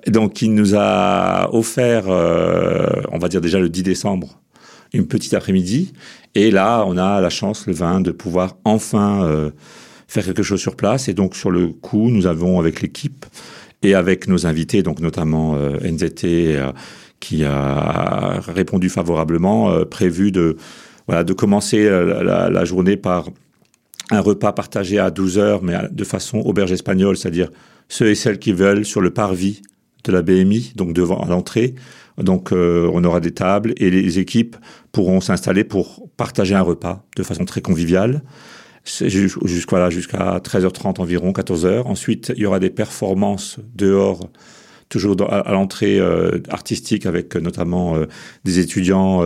Donc 0.07 0.33
qui 0.33 0.49
nous 0.49 0.75
a 0.75 1.55
offert, 1.55 2.05
euh, 2.09 2.87
on 3.12 3.18
va 3.18 3.29
dire 3.29 3.42
déjà 3.42 3.59
le 3.59 3.68
10 3.68 3.83
décembre, 3.83 4.40
une 4.94 5.07
petite 5.07 5.35
après-midi. 5.35 5.92
Et 6.35 6.51
là, 6.51 6.85
on 6.87 6.96
a 6.96 7.20
la 7.20 7.31
chance 7.31 7.66
le 7.66 7.75
20 7.75 8.01
de 8.01 8.12
pouvoir 8.12 8.57
enfin 8.64 9.22
euh, 9.22 9.51
faire 10.09 10.25
quelque 10.25 10.42
chose 10.42 10.61
sur 10.61 10.75
place. 10.75 11.09
Et 11.09 11.12
donc 11.12 11.37
sur 11.37 11.51
le 11.51 11.68
coup, 11.68 12.09
nous 12.09 12.27
avons 12.27 12.59
avec 12.59 12.81
l'équipe 12.81 13.27
et 13.83 13.94
avec 13.94 14.27
nos 14.27 14.46
invités, 14.46 14.83
donc 14.83 15.01
notamment 15.01 15.55
NZT, 15.55 16.57
qui 17.20 17.44
a 17.44 18.40
répondu 18.40 18.88
favorablement, 18.88 19.85
prévu 19.85 20.33
de 20.33 20.57
voilà, 21.07 21.25
de 21.25 21.33
commencer 21.33 21.87
euh, 21.87 22.23
la, 22.23 22.64
journée 22.64 22.97
par 22.97 23.29
un 24.11 24.21
repas 24.21 24.53
partagé 24.53 24.99
à 24.99 25.11
12 25.11 25.38
heures, 25.38 25.62
mais 25.62 25.75
de 25.90 26.05
façon 26.05 26.38
auberge 26.38 26.73
espagnole, 26.73 27.16
c'est-à-dire 27.16 27.51
ceux 27.88 28.09
et 28.09 28.14
celles 28.14 28.38
qui 28.38 28.53
veulent 28.53 28.85
sur 28.85 29.01
le 29.01 29.11
parvis 29.11 29.62
de 30.05 30.12
la 30.12 30.23
BMI, 30.23 30.73
donc 30.77 30.92
devant 30.92 31.19
à 31.19 31.29
l'entrée. 31.29 31.75
Donc 32.19 32.53
euh, 32.53 32.90
on 32.92 33.05
aura 33.05 33.21
des 33.21 33.33
tables 33.33 33.75
et 33.77 33.90
les 33.90 34.19
équipes 34.19 34.57
pourront 34.92 35.21
s'installer 35.21 35.64
pour 35.64 36.09
partager 36.16 36.55
un 36.55 36.62
repas 36.62 37.05
de 37.16 37.23
façon 37.23 37.45
très 37.45 37.61
conviviale. 37.61 38.23
Jusqu'à 38.85 40.38
13h30 40.38 41.01
environ, 41.01 41.33
14h. 41.33 41.83
Ensuite, 41.87 42.33
il 42.37 42.42
y 42.42 42.47
aura 42.47 42.61
des 42.61 42.71
performances 42.71 43.59
dehors 43.75 44.31
toujours 44.88 45.16
dans- 45.16 45.27
à, 45.27 45.38
à 45.38 45.53
l'entrée 45.53 45.99
euh, 45.99 46.38
artistique 46.49 47.07
avec 47.07 47.35
euh, 47.37 47.40
notamment 47.40 47.96
euh, 47.96 48.07
des 48.44 48.59
étudiants 48.59 49.22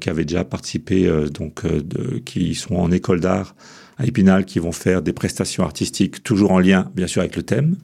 qui 0.00 0.08
avaient 0.10 0.24
déjà 0.24 0.44
participé, 0.44 1.10
donc 1.32 1.66
de- 1.66 2.18
qui 2.24 2.54
sont 2.54 2.76
en 2.76 2.90
école 2.90 3.20
d'art 3.20 3.54
à 3.98 4.06
Épinal, 4.06 4.44
qui 4.46 4.58
vont 4.58 4.72
faire 4.72 5.02
des 5.02 5.12
prestations 5.12 5.64
artistiques 5.64 6.22
toujours 6.22 6.52
en 6.52 6.58
lien, 6.58 6.90
bien 6.96 7.06
sûr, 7.06 7.20
avec 7.20 7.36
le 7.36 7.42
thème. 7.42 7.76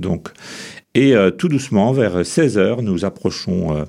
Donc, 0.00 0.28
et 0.94 1.14
tout 1.38 1.48
doucement, 1.48 1.92
vers 1.92 2.24
16 2.26 2.58
heures, 2.58 2.82
nous 2.82 3.04
approchons 3.04 3.84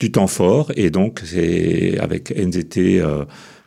du 0.00 0.12
temps 0.12 0.26
fort, 0.28 0.70
et 0.76 0.90
donc 0.90 1.20
c'est 1.24 1.98
avec 1.98 2.30
NZT 2.36 3.02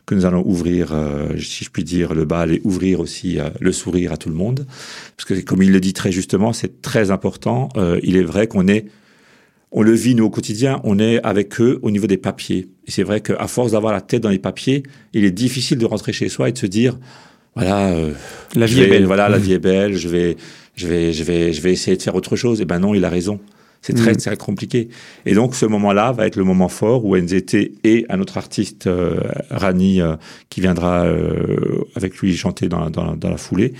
que 0.06 0.14
nous 0.14 0.26
allons 0.26 0.42
ouvrir, 0.46 0.92
euh, 0.92 1.36
si 1.38 1.64
je 1.64 1.70
puis 1.70 1.84
dire, 1.84 2.14
le 2.14 2.24
bal 2.24 2.52
et 2.52 2.60
ouvrir 2.64 3.00
aussi 3.00 3.38
euh, 3.38 3.50
le 3.60 3.72
sourire 3.72 4.12
à 4.12 4.16
tout 4.16 4.28
le 4.28 4.34
monde. 4.34 4.66
Parce 5.16 5.28
que 5.28 5.40
comme 5.40 5.62
il 5.62 5.70
le 5.70 5.80
dit 5.80 5.92
très 5.92 6.10
justement, 6.10 6.52
c'est 6.52 6.82
très 6.82 7.10
important. 7.10 7.68
Euh, 7.76 8.00
il 8.02 8.16
est 8.16 8.22
vrai 8.22 8.46
qu'on 8.46 8.66
est, 8.66 8.86
on 9.70 9.82
le 9.82 9.92
vit 9.92 10.14
nous 10.14 10.24
au 10.24 10.30
quotidien, 10.30 10.80
on 10.84 10.98
est 10.98 11.22
avec 11.22 11.60
eux 11.60 11.78
au 11.82 11.90
niveau 11.90 12.06
des 12.06 12.16
papiers. 12.16 12.68
Et 12.86 12.90
c'est 12.90 13.04
vrai 13.04 13.20
qu'à 13.20 13.46
force 13.46 13.72
d'avoir 13.72 13.92
la 13.92 14.00
tête 14.00 14.22
dans 14.22 14.28
les 14.28 14.40
papiers, 14.40 14.82
il 15.12 15.24
est 15.24 15.30
difficile 15.30 15.78
de 15.78 15.86
rentrer 15.86 16.12
chez 16.12 16.28
soi 16.28 16.48
et 16.48 16.52
de 16.52 16.58
se 16.58 16.66
dire, 16.66 16.98
voilà, 17.54 17.90
euh, 17.90 18.12
La 18.56 18.66
vie 18.66 18.82
est 18.82 18.88
belle. 18.88 19.06
Voilà, 19.06 19.28
la 19.28 19.38
vie 19.38 19.52
est 19.52 19.58
belle. 19.58 19.94
Je 19.96 20.08
vais, 20.08 20.36
je 20.74 20.86
vais, 20.86 21.12
je 21.12 21.22
vais, 21.22 21.52
je 21.52 21.60
vais 21.60 21.72
essayer 21.72 21.96
de 21.96 22.02
faire 22.02 22.14
autre 22.14 22.36
chose. 22.36 22.60
Et 22.60 22.64
ben 22.64 22.78
non, 22.78 22.94
il 22.94 23.04
a 23.04 23.08
raison. 23.08 23.40
C'est 23.84 23.94
très, 23.94 24.12
Mhm. 24.12 24.16
très 24.16 24.36
compliqué. 24.36 24.88
Et 25.26 25.34
donc, 25.34 25.56
ce 25.56 25.66
moment-là 25.66 26.12
va 26.12 26.26
être 26.28 26.36
le 26.36 26.44
moment 26.44 26.68
fort 26.68 27.04
où 27.04 27.16
NZT 27.16 27.72
et 27.82 28.06
un 28.08 28.20
autre 28.20 28.38
artiste, 28.38 28.86
euh, 28.86 29.18
Rani, 29.50 30.00
euh, 30.00 30.14
qui 30.50 30.60
viendra 30.60 31.04
euh, 31.04 31.84
avec 31.96 32.16
lui 32.18 32.36
chanter 32.36 32.68
dans 32.68 32.78
la, 32.78 32.90
dans, 32.90 33.04
la, 33.04 33.16
dans 33.16 33.28
la 33.28 33.36
foulée. 33.36 33.72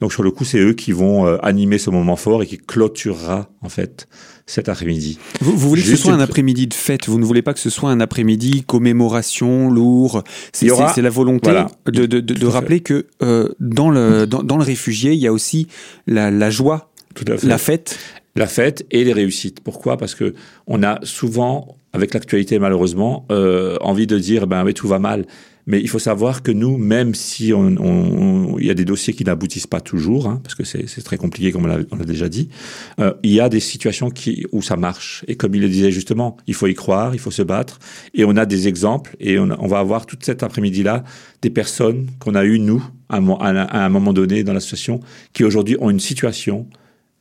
Donc, 0.00 0.12
sur 0.12 0.22
le 0.22 0.30
coup, 0.30 0.44
c'est 0.44 0.60
eux 0.60 0.74
qui 0.74 0.92
vont 0.92 1.26
animer 1.42 1.78
ce 1.78 1.90
moment 1.90 2.14
fort 2.14 2.44
et 2.44 2.46
qui 2.46 2.56
clôturera, 2.56 3.50
en 3.60 3.68
fait, 3.68 4.06
cet 4.46 4.68
après-midi. 4.68 5.18
Vous, 5.40 5.50
vous 5.56 5.68
voulez 5.70 5.82
que 5.82 5.88
ce 5.88 5.96
soit 5.96 6.12
un 6.12 6.20
après-midi 6.20 6.68
de 6.68 6.74
fête, 6.74 7.08
vous 7.08 7.18
ne 7.18 7.24
voulez 7.24 7.42
pas 7.42 7.52
que 7.52 7.58
ce 7.58 7.68
soit 7.68 7.90
un 7.90 7.98
après-midi 7.98 8.62
commémoration, 8.64 9.70
lourd? 9.70 10.22
C'est 10.52 10.70
aura- 10.70 10.94
la 10.96 11.10
volonté 11.10 11.50
voilà, 11.50 11.68
de, 11.86 12.06
de, 12.06 12.20
de, 12.20 12.46
rappeler 12.46 12.78
que 12.80 13.06
euh, 13.22 13.48
dans, 13.60 13.90
le, 13.90 14.26
dans, 14.26 14.42
dans 14.44 14.56
le 14.56 14.62
réfugié, 14.64 15.12
il 15.14 15.18
y 15.18 15.26
a 15.26 15.32
aussi 15.32 15.66
la, 16.06 16.30
la 16.30 16.48
joie, 16.50 16.90
Tout 17.16 17.24
à 17.26 17.36
fait. 17.36 17.46
la 17.46 17.58
fête. 17.58 17.98
La 18.38 18.46
fête 18.46 18.86
et 18.90 19.04
les 19.04 19.12
réussites. 19.12 19.60
Pourquoi? 19.60 19.96
Parce 19.96 20.14
que 20.14 20.34
on 20.66 20.82
a 20.82 20.98
souvent, 21.02 21.76
avec 21.92 22.14
l'actualité 22.14 22.58
malheureusement, 22.58 23.26
euh, 23.30 23.76
envie 23.80 24.06
de 24.06 24.18
dire 24.18 24.46
ben 24.46 24.64
mais 24.64 24.72
tout 24.72 24.88
va 24.88 24.98
mal. 24.98 25.26
Mais 25.68 25.82
il 25.82 25.88
faut 25.88 25.98
savoir 25.98 26.42
que 26.42 26.50
nous, 26.50 26.78
même 26.78 27.14
si 27.14 27.52
on, 27.52 27.76
on, 27.78 28.58
il 28.58 28.66
y 28.66 28.70
a 28.70 28.74
des 28.74 28.86
dossiers 28.86 29.12
qui 29.12 29.22
n'aboutissent 29.22 29.66
pas 29.66 29.82
toujours, 29.82 30.26
hein, 30.26 30.40
parce 30.42 30.54
que 30.54 30.64
c'est 30.64 31.02
très 31.02 31.18
compliqué 31.18 31.52
comme 31.52 31.66
on 31.66 31.96
l'a 31.96 32.04
déjà 32.06 32.30
dit, 32.30 32.48
euh, 33.00 33.12
il 33.22 33.32
y 33.32 33.40
a 33.40 33.50
des 33.50 33.60
situations 33.60 34.08
qui, 34.08 34.46
où 34.50 34.62
ça 34.62 34.76
marche. 34.76 35.26
Et 35.28 35.36
comme 35.36 35.54
il 35.54 35.60
le 35.60 35.68
disait 35.68 35.90
justement, 35.90 36.38
il 36.46 36.54
faut 36.54 36.68
y 36.68 36.74
croire, 36.74 37.14
il 37.14 37.18
faut 37.18 37.30
se 37.30 37.42
battre. 37.42 37.80
Et 38.14 38.24
on 38.24 38.34
a 38.38 38.46
des 38.46 38.66
exemples, 38.66 39.14
et 39.20 39.38
on, 39.38 39.66
va 39.66 39.78
avoir 39.78 40.06
toute 40.06 40.24
cet 40.24 40.42
après-midi-là 40.42 41.04
des 41.42 41.50
personnes 41.50 42.06
qu'on 42.18 42.34
a 42.34 42.46
eues, 42.46 42.58
nous, 42.58 42.82
à, 43.10 43.18
à, 43.18 43.84
un 43.84 43.88
moment 43.90 44.14
donné 44.14 44.44
dans 44.44 44.54
l'association, 44.54 45.00
qui 45.34 45.44
aujourd'hui 45.44 45.76
ont 45.80 45.90
une 45.90 46.00
situation, 46.00 46.66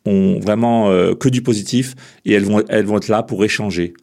ont 0.07 0.39
vraiment 0.39 0.89
euh, 0.89 1.13
que 1.13 1.29
du 1.29 1.41
positif, 1.41 1.95
et 2.25 2.33
elles 2.33 2.45
vont, 2.45 2.63
elles 2.69 2.85
vont 2.85 2.97
être 2.97 3.07
là 3.07 3.23
pour 3.23 3.43
échanger 3.43 3.93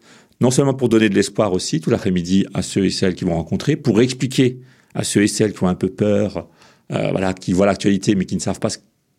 non 0.41 0.51
seulement 0.51 0.75
pour 0.75 0.89
donner 0.89 1.09
de 1.09 1.15
l'espoir 1.15 1.53
aussi 1.53 1.81
tout 1.81 1.91
l'après-midi 1.91 2.47
à 2.55 2.63
ceux 2.63 2.85
et 2.85 2.91
celles 2.91 3.15
qui 3.15 3.25
vont 3.25 3.35
rencontrer, 3.35 3.77
pour 3.77 4.01
expliquer 4.01 4.59
à 4.95 5.05
ceux 5.05 5.23
et 5.23 5.27
celles 5.27 5.53
qui 5.53 5.63
ont 5.65 5.69
un 5.69 5.75
peu 5.75 5.89
peur, 5.89 6.49
euh, 6.93 7.11
voilà, 7.11 7.33
qui 7.33 7.53
voient 7.53 7.67
l'actualité 7.67 8.15
mais 8.15 8.25
qui 8.25 8.35
ne 8.35 8.41
savent 8.41 8.61
pas 8.61 8.69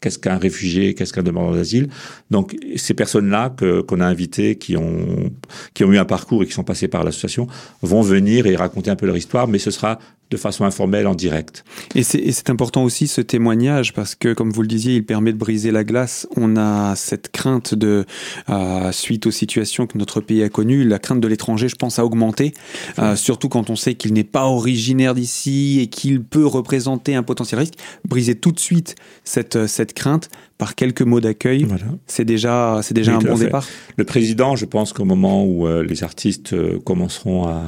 qu'est-ce 0.01 0.19
qu'un 0.19 0.37
réfugié, 0.37 0.93
qu'est-ce 0.93 1.13
qu'un 1.13 1.23
demandeur 1.23 1.55
d'asile. 1.55 1.89
Donc 2.29 2.55
ces 2.75 2.93
personnes-là 2.93 3.49
que 3.49 3.81
qu'on 3.81 4.01
a 4.01 4.05
invitées, 4.05 4.57
qui 4.57 4.77
ont 4.77 5.31
qui 5.73 5.83
ont 5.83 5.91
eu 5.91 5.97
un 5.97 6.05
parcours 6.05 6.43
et 6.43 6.45
qui 6.45 6.51
sont 6.51 6.63
passées 6.63 6.87
par 6.87 7.03
l'association, 7.03 7.47
vont 7.81 8.01
venir 8.01 8.45
et 8.45 8.55
raconter 8.55 8.91
un 8.91 8.95
peu 8.95 9.07
leur 9.07 9.17
histoire, 9.17 9.47
mais 9.47 9.57
ce 9.57 9.71
sera 9.71 9.99
de 10.31 10.37
façon 10.37 10.65
informelle 10.65 11.07
en 11.07 11.15
direct. 11.15 11.63
Et 11.93 12.03
c'est 12.03 12.49
important 12.49 12.83
aussi 12.83 13.07
ce 13.07 13.21
témoignage 13.21 13.93
parce 13.93 14.15
que, 14.15 14.33
comme 14.33 14.51
vous 14.51 14.61
le 14.61 14.67
disiez, 14.67 14.95
il 14.95 15.05
permet 15.05 15.31
de 15.31 15.37
briser 15.37 15.71
la 15.71 15.83
glace. 15.83 16.27
On 16.35 16.57
a 16.57 16.95
cette 16.95 17.31
crainte 17.31 17.75
de, 17.75 18.05
euh, 18.49 18.91
suite 18.91 19.27
aux 19.27 19.31
situations 19.31 19.85
que 19.85 19.97
notre 19.97 20.21
pays 20.21 20.41
a 20.43 20.49
connues, 20.49 20.83
la 20.83 20.99
crainte 20.99 21.21
de 21.21 21.27
l'étranger, 21.27 21.67
je 21.67 21.75
pense, 21.75 21.99
a 21.99 22.05
augmenté, 22.05 22.53
euh, 22.97 23.15
surtout 23.15 23.49
quand 23.49 23.69
on 23.69 23.75
sait 23.75 23.93
qu'il 23.93 24.13
n'est 24.13 24.23
pas 24.23 24.45
originaire 24.45 25.13
d'ici 25.13 25.79
et 25.79 25.87
qu'il 25.87 26.23
peut 26.23 26.45
représenter 26.45 27.15
un 27.15 27.23
potentiel 27.23 27.59
risque. 27.59 27.75
Briser 28.07 28.35
tout 28.35 28.51
de 28.51 28.59
suite 28.59 28.95
cette, 29.23 29.67
cette 29.67 29.93
crainte 29.93 30.29
par 30.57 30.75
quelques 30.75 31.01
mots 31.01 31.19
d'accueil, 31.19 31.65
voilà. 31.65 31.85
c'est 32.07 32.25
déjà, 32.25 32.79
c'est 32.81 32.93
déjà 32.93 33.15
un 33.15 33.19
bon 33.19 33.37
départ. 33.37 33.67
Le 33.97 34.05
président, 34.05 34.55
je 34.55 34.65
pense 34.65 34.93
qu'au 34.93 35.05
moment 35.05 35.45
où 35.45 35.67
euh, 35.67 35.83
les 35.83 36.03
artistes 36.03 36.55
commenceront 36.83 37.45
à 37.47 37.61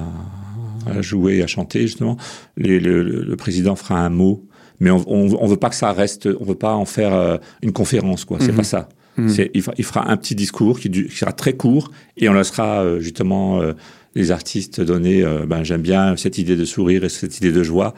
à 0.87 1.01
jouer, 1.01 1.43
à 1.43 1.47
chanter 1.47 1.81
justement, 1.81 2.17
les, 2.57 2.79
le, 2.79 3.03
le, 3.03 3.35
président 3.35 3.75
fera 3.75 3.99
un 3.99 4.09
mot, 4.09 4.45
mais 4.79 4.91
on, 4.91 5.03
on, 5.07 5.47
veut 5.47 5.57
pas 5.57 5.69
que 5.69 5.75
ça 5.75 5.91
reste, 5.91 6.27
on 6.39 6.45
veut 6.45 6.55
pas 6.55 6.73
en 6.73 6.85
faire 6.85 7.13
euh, 7.13 7.37
une 7.61 7.71
conférence 7.71 8.25
quoi. 8.25 8.37
C'est 8.39 8.47
mm 8.47 8.51
-hmm. 8.51 8.55
pas 8.55 8.63
ça. 8.63 8.89
-hmm. 9.17 9.49
il, 9.53 9.63
il, 9.77 9.83
fera 9.83 10.09
un 10.11 10.17
petit 10.17 10.35
discours 10.35 10.79
qui, 10.79 10.89
du, 10.89 11.07
qui, 11.07 11.17
sera 11.17 11.33
très 11.33 11.53
court 11.53 11.91
et 12.17 12.29
on 12.29 12.33
laissera 12.33 12.83
euh, 12.83 12.99
justement 12.99 13.61
euh, 13.61 13.73
les 14.15 14.31
artistes 14.31 14.81
donner. 14.81 15.17
Ben 15.51 15.63
j'aime 15.63 15.83
bien 15.91 16.15
cette 16.23 16.37
idée 16.43 16.57
de 16.63 16.65
sourire 16.65 17.01
et 17.03 17.09
cette 17.09 17.35
idée 17.39 17.51
de 17.59 17.63
joie 17.71 17.93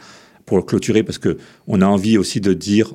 pour 0.46 0.66
clôturer 0.66 1.04
parce 1.04 1.20
que 1.24 1.32
on 1.68 1.82
a 1.82 1.88
envie 1.96 2.18
aussi 2.18 2.40
de 2.50 2.54
dire 2.70 2.88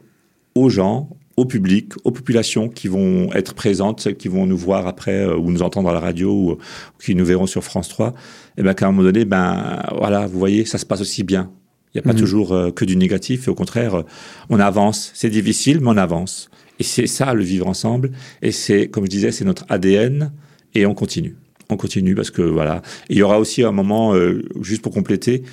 aux 0.55 0.71
gens, 0.79 1.09
au 1.37 1.45
public, 1.45 1.93
aux 2.05 2.11
populations 2.11 2.69
qui 2.69 2.89
vont 2.89 3.33
être 3.33 3.55
présentes, 3.55 4.01
celles 4.01 4.17
qui 4.17 4.29
vont 4.29 4.47
nous 4.47 4.57
voir 4.57 4.87
après 4.87 5.25
euh, 5.25 5.37
ou 5.37 5.51
nous 5.51 5.63
entendre 5.63 5.89
à 5.89 5.93
la 5.93 6.01
radio 6.01 6.31
ou, 6.31 6.51
ou 6.53 6.59
qui 7.03 7.15
nous 7.15 7.25
verront 7.25 7.47
sur 7.47 7.65
France 7.65 7.89
3, 7.89 8.09
et 8.09 8.13
eh 8.59 8.63
ben 8.63 8.75
qu'à 8.75 8.87
un 8.87 8.93
moment 8.93 9.03
donné, 9.03 9.25
ben 9.25 9.83
voilà, 9.99 10.27
vous 10.27 10.39
voyez, 10.39 10.65
ça 10.65 10.79
se 10.79 10.87
passe 10.87 11.01
aussi 11.01 11.25
bien. 11.25 11.51
Il 11.93 11.99
n'y 11.99 12.01
a 12.01 12.03
pas 12.03 12.13
mmh. 12.13 12.21
toujours 12.21 12.53
euh, 12.53 12.71
que 12.71 12.85
du 12.85 12.97
négatif, 12.97 13.49
et 13.49 13.51
au 13.51 13.55
contraire, 13.55 13.95
euh, 13.95 14.03
on 14.49 14.61
avance. 14.61 15.11
C'est 15.15 15.31
difficile, 15.31 15.81
mais 15.81 15.89
on 15.89 15.97
avance. 15.97 16.51
Et 16.79 16.85
c'est 16.85 17.07
ça 17.07 17.35
le 17.35 17.43
vivre 17.43 17.69
ensemble. 17.69 18.13
Et 18.43 18.53
c'est, 18.53 18.89
comme 18.89 19.05
je 19.05 19.11
disais, 19.11 19.33
c'est 19.33 19.45
notre 19.45 19.65
ADN, 19.69 20.33
et 20.75 20.87
on 20.87 20.95
continue. 20.95 21.37
On 21.71 21.77
continue 21.77 22.15
parce 22.15 22.31
que 22.31 22.43
voilà. 22.43 22.83
Et 23.09 23.15
il 23.15 23.19
y 23.19 23.23
aura 23.23 23.39
aussi 23.39 23.63
un 23.63 23.73
moment, 23.73 24.13
juste 24.61 24.83
pour 24.83 24.93
compléter, 24.93 25.45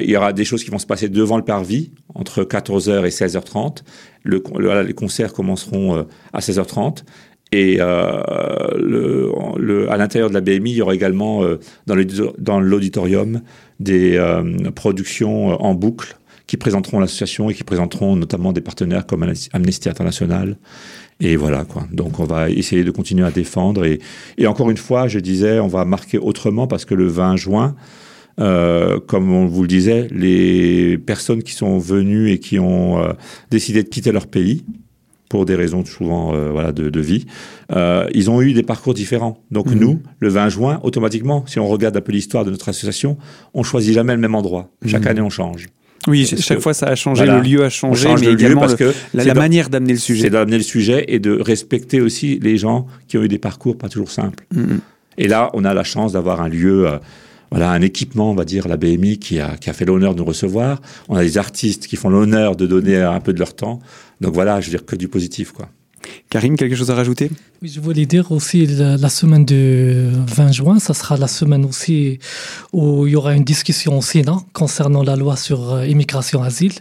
il 0.00 0.10
y 0.10 0.16
aura 0.16 0.32
des 0.32 0.44
choses 0.44 0.64
qui 0.64 0.70
vont 0.70 0.78
se 0.78 0.86
passer 0.86 1.08
devant 1.08 1.36
le 1.36 1.44
parvis 1.44 1.92
entre 2.14 2.42
14h 2.42 3.04
et 3.04 3.10
16h30. 3.10 3.82
Le, 4.22 4.42
le, 4.58 4.82
les 4.82 4.92
concerts 4.92 5.32
commenceront 5.32 5.96
euh, 5.96 6.02
à 6.32 6.40
16h30. 6.40 7.04
Et 7.52 7.78
euh, 7.80 8.22
à 9.88 9.96
l'intérieur 9.96 10.28
de 10.28 10.34
la 10.34 10.40
BMI, 10.40 10.70
il 10.70 10.76
y 10.76 10.82
aura 10.82 10.94
également 10.94 11.42
euh, 11.42 11.58
dans 11.86 12.60
l'auditorium 12.60 13.40
des 13.80 14.20
productions 14.76 15.60
en 15.60 15.74
boucle 15.74 16.16
qui 16.46 16.56
présenteront 16.56 17.00
l'association 17.00 17.50
et 17.50 17.54
qui 17.54 17.64
présenteront 17.64 18.14
notamment 18.14 18.52
des 18.52 18.60
partenaires 18.60 19.04
comme 19.04 19.24
Amnesty 19.52 19.88
International. 19.88 20.58
Et 21.20 21.34
voilà 21.36 21.64
quoi. 21.64 21.86
Donc 21.92 22.20
on 22.20 22.24
va 22.24 22.50
essayer 22.50 22.84
de 22.84 22.90
continuer 22.92 23.26
à 23.26 23.32
défendre. 23.32 23.84
Et 23.84 24.46
encore 24.46 24.70
une 24.70 24.76
fois, 24.76 25.08
je 25.08 25.18
disais, 25.18 25.58
on 25.58 25.68
va 25.68 25.84
marquer 25.84 26.18
autrement 26.18 26.68
parce 26.68 26.84
que 26.84 26.94
le 26.94 27.06
20 27.08 27.36
juin, 27.36 27.74
euh, 28.40 28.98
comme 29.00 29.32
on 29.32 29.46
vous 29.46 29.62
le 29.62 29.68
disait, 29.68 30.08
les 30.10 30.98
personnes 30.98 31.42
qui 31.42 31.52
sont 31.52 31.78
venues 31.78 32.30
et 32.30 32.38
qui 32.38 32.58
ont 32.58 33.02
euh, 33.02 33.12
décidé 33.50 33.82
de 33.82 33.88
quitter 33.88 34.12
leur 34.12 34.26
pays, 34.26 34.64
pour 35.28 35.46
des 35.46 35.54
raisons 35.54 35.84
souvent 35.84 36.34
euh, 36.34 36.50
voilà, 36.50 36.72
de, 36.72 36.90
de 36.90 37.00
vie, 37.00 37.26
ils 38.12 38.30
ont 38.30 38.42
eu 38.42 38.52
des 38.52 38.64
parcours 38.64 38.94
différents. 38.94 39.40
Donc 39.52 39.66
mmh. 39.66 39.78
nous, 39.78 40.02
le 40.18 40.28
20 40.28 40.48
juin, 40.48 40.80
automatiquement, 40.82 41.44
si 41.46 41.60
on 41.60 41.68
regarde 41.68 41.96
un 41.96 42.00
peu 42.00 42.10
l'histoire 42.10 42.44
de 42.44 42.50
notre 42.50 42.68
association, 42.68 43.16
on 43.54 43.62
choisit 43.62 43.94
jamais 43.94 44.14
le 44.14 44.20
même 44.20 44.34
endroit. 44.34 44.70
Chaque 44.86 45.04
mmh. 45.04 45.08
année, 45.08 45.20
on 45.20 45.30
change. 45.30 45.68
Oui, 46.08 46.26
chaque 46.26 46.56
que, 46.56 46.62
fois 46.62 46.72
ça 46.72 46.86
a 46.86 46.94
changé, 46.94 47.26
voilà, 47.26 47.40
le 47.40 47.48
lieu 47.48 47.62
a 47.62 47.68
changé, 47.68 48.08
mais 48.18 48.32
également 48.32 48.62
parce 48.62 48.74
que 48.74 48.92
la, 49.12 49.22
la 49.22 49.34
manière 49.34 49.68
d'amener 49.68 49.92
le 49.92 49.98
sujet. 49.98 50.22
C'est 50.22 50.30
d'amener 50.30 50.56
le 50.56 50.64
sujet 50.64 51.04
et 51.08 51.18
de 51.18 51.38
respecter 51.38 52.00
aussi 52.00 52.40
les 52.42 52.56
gens 52.56 52.86
qui 53.06 53.18
ont 53.18 53.22
eu 53.22 53.28
des 53.28 53.38
parcours 53.38 53.76
pas 53.76 53.90
toujours 53.90 54.10
simples. 54.10 54.46
Mmh. 54.52 54.78
Et 55.18 55.28
là, 55.28 55.50
on 55.52 55.64
a 55.64 55.74
la 55.74 55.84
chance 55.84 56.12
d'avoir 56.12 56.40
un 56.40 56.48
lieu... 56.48 56.88
Voilà 57.50 57.70
un 57.70 57.82
équipement, 57.82 58.30
on 58.30 58.34
va 58.34 58.44
dire, 58.44 58.68
la 58.68 58.76
BMI 58.76 59.18
qui 59.18 59.40
a, 59.40 59.56
qui 59.56 59.70
a 59.70 59.72
fait 59.72 59.84
l'honneur 59.84 60.14
de 60.14 60.20
nous 60.20 60.24
recevoir. 60.24 60.80
On 61.08 61.16
a 61.16 61.22
des 61.22 61.36
artistes 61.36 61.86
qui 61.86 61.96
font 61.96 62.08
l'honneur 62.08 62.54
de 62.54 62.66
donner 62.66 62.96
un 62.96 63.20
peu 63.20 63.32
de 63.32 63.38
leur 63.38 63.54
temps. 63.54 63.80
Donc 64.20 64.34
voilà, 64.34 64.60
je 64.60 64.66
veux 64.66 64.70
dire 64.70 64.86
que 64.86 64.96
du 64.96 65.08
positif, 65.08 65.52
quoi. 65.52 65.68
Karine, 66.30 66.56
quelque 66.56 66.76
chose 66.76 66.90
à 66.90 66.94
rajouter? 66.94 67.30
Oui, 67.62 67.68
je 67.68 67.80
voulais 67.80 68.06
dire 68.06 68.32
aussi 68.32 68.66
la, 68.66 68.96
la, 68.96 69.08
semaine 69.08 69.44
de 69.44 70.08
20 70.28 70.52
juin, 70.52 70.78
ça 70.78 70.94
sera 70.94 71.16
la 71.16 71.28
semaine 71.28 71.64
aussi 71.66 72.18
où 72.72 73.06
il 73.06 73.12
y 73.12 73.16
aura 73.16 73.34
une 73.34 73.44
discussion 73.44 73.98
au 73.98 74.02
Sénat 74.02 74.38
concernant 74.54 75.02
la 75.02 75.16
loi 75.16 75.36
sur 75.36 75.74
euh, 75.74 75.86
immigration 75.86 76.42
asile. 76.42 76.72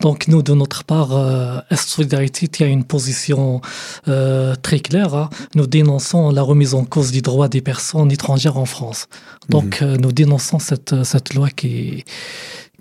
Donc 0.00 0.28
nous, 0.28 0.42
de 0.42 0.54
notre 0.54 0.84
part, 0.84 1.14
euh, 1.14 1.58
Est 1.70 1.76
Solidarité 1.76 2.48
tient 2.48 2.68
une 2.68 2.84
position 2.84 3.60
euh, 4.08 4.54
très 4.54 4.80
claire. 4.80 5.14
Hein. 5.14 5.28
Nous 5.54 5.66
dénonçons 5.66 6.30
la 6.30 6.42
remise 6.42 6.74
en 6.74 6.84
cause 6.84 7.12
des 7.12 7.20
droits 7.20 7.48
des 7.48 7.60
personnes 7.60 8.10
étrangères 8.10 8.56
en 8.56 8.64
France. 8.64 9.08
Donc 9.50 9.80
mmh. 9.80 9.84
euh, 9.84 9.96
nous 9.98 10.12
dénonçons 10.12 10.58
cette, 10.58 11.04
cette 11.04 11.34
loi 11.34 11.50
qui 11.50 12.04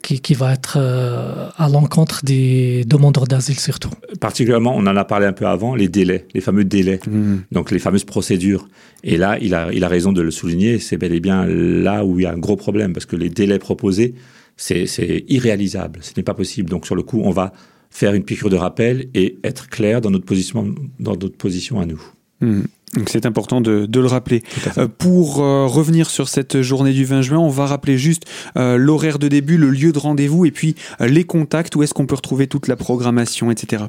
qui, 0.04 0.20
qui 0.20 0.36
va 0.36 0.54
être 0.54 0.78
euh, 0.80 1.50
à 1.58 1.68
l'encontre 1.70 2.24
des 2.24 2.84
demandeurs 2.86 3.26
d'asile 3.26 3.60
surtout. 3.60 3.90
Particulièrement, 4.20 4.76
on 4.76 4.86
en 4.86 4.96
a 4.96 5.06
parlé 5.06 5.26
un 5.26 5.34
peu 5.34 5.48
avant, 5.48 5.74
les 5.74 5.88
délais, 5.88 6.28
les 6.36 6.42
fameux 6.42 6.66
délais, 6.66 7.00
mmh. 7.08 7.36
donc 7.52 7.72
les 7.72 7.80
fameuses 7.80 8.04
procédures. 8.04 8.68
Et 9.04 9.18
là, 9.18 9.40
il 9.42 9.56
a, 9.56 9.74
il 9.74 9.84
a 9.84 9.88
raison 9.88 10.12
de 10.12 10.22
le 10.22 10.30
souligner, 10.30 10.78
c'est 10.78 10.98
bel 10.98 11.14
et 11.14 11.20
bien 11.20 11.46
là 11.48 12.06
où 12.06 12.20
il 12.20 12.24
y 12.24 12.26
a 12.28 12.32
un 12.32 12.38
gros 12.38 12.58
problème, 12.58 12.94
parce 12.94 13.08
que 13.08 13.16
les 13.16 13.30
délais 13.30 13.60
proposés, 13.60 14.14
c'est 14.56 14.86
irréalisable, 15.30 16.00
ce 16.04 16.12
n'est 16.16 16.24
pas 16.24 16.36
possible. 16.36 16.70
Donc 16.70 16.86
sur 16.86 16.96
le 16.96 17.02
coup, 17.02 17.22
on 17.24 17.32
va 17.32 17.54
faire 17.90 18.14
une 18.14 18.24
piqûre 18.24 18.50
de 18.50 18.56
rappel 18.56 19.08
et 19.14 19.38
être 19.44 19.68
clair 19.70 20.02
dans 20.02 20.12
notre 20.12 20.26
position, 20.26 20.76
dans 21.00 21.14
notre 21.14 21.38
position 21.38 21.80
à 21.80 21.86
nous. 21.86 22.02
Mmh. 22.42 22.62
Donc 22.94 23.10
c'est 23.10 23.26
important 23.26 23.62
de, 23.62 23.86
de, 23.86 24.00
le 24.00 24.08
rappeler. 24.08 24.44
Euh, 24.78 24.88
pour 24.88 25.42
euh, 25.42 25.66
revenir 25.66 26.10
sur 26.10 26.30
cette 26.30 26.62
journée 26.62 26.94
du 26.94 27.06
20 27.06 27.22
juin, 27.22 27.40
on 27.40 27.50
va 27.50 27.66
rappeler 27.66 27.98
juste 27.98 28.26
euh, 28.56 28.78
l'horaire 28.78 29.20
de 29.20 29.28
début, 29.28 29.58
le 29.58 29.70
lieu 29.70 29.92
de 29.92 30.00
rendez-vous 30.00 30.46
et 30.46 30.52
puis 30.52 30.76
les 31.00 31.24
contacts, 31.24 31.76
où 31.76 31.84
est-ce 31.84 31.94
qu'on 31.94 32.06
peut 32.06 32.16
retrouver 32.16 32.48
toute 32.48 32.68
la 32.68 32.76
programmation, 32.76 33.50
etc. 33.50 33.86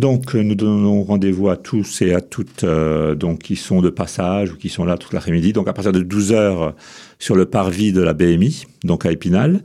Donc 0.00 0.34
nous 0.34 0.54
donnons 0.54 1.02
rendez-vous 1.02 1.50
à 1.50 1.58
tous 1.58 2.00
et 2.00 2.14
à 2.14 2.22
toutes 2.22 2.64
euh, 2.64 3.14
donc 3.14 3.40
qui 3.40 3.54
sont 3.54 3.82
de 3.82 3.90
passage 3.90 4.50
ou 4.52 4.56
qui 4.56 4.70
sont 4.70 4.86
là 4.86 4.96
toute 4.96 5.12
l'après-midi. 5.12 5.52
Donc 5.52 5.68
à 5.68 5.74
partir 5.74 5.92
de 5.92 6.00
12 6.00 6.32
heures 6.32 6.74
sur 7.18 7.36
le 7.36 7.44
parvis 7.44 7.92
de 7.92 8.00
la 8.00 8.14
BMI, 8.14 8.64
donc 8.82 9.04
à 9.04 9.12
Épinal. 9.12 9.60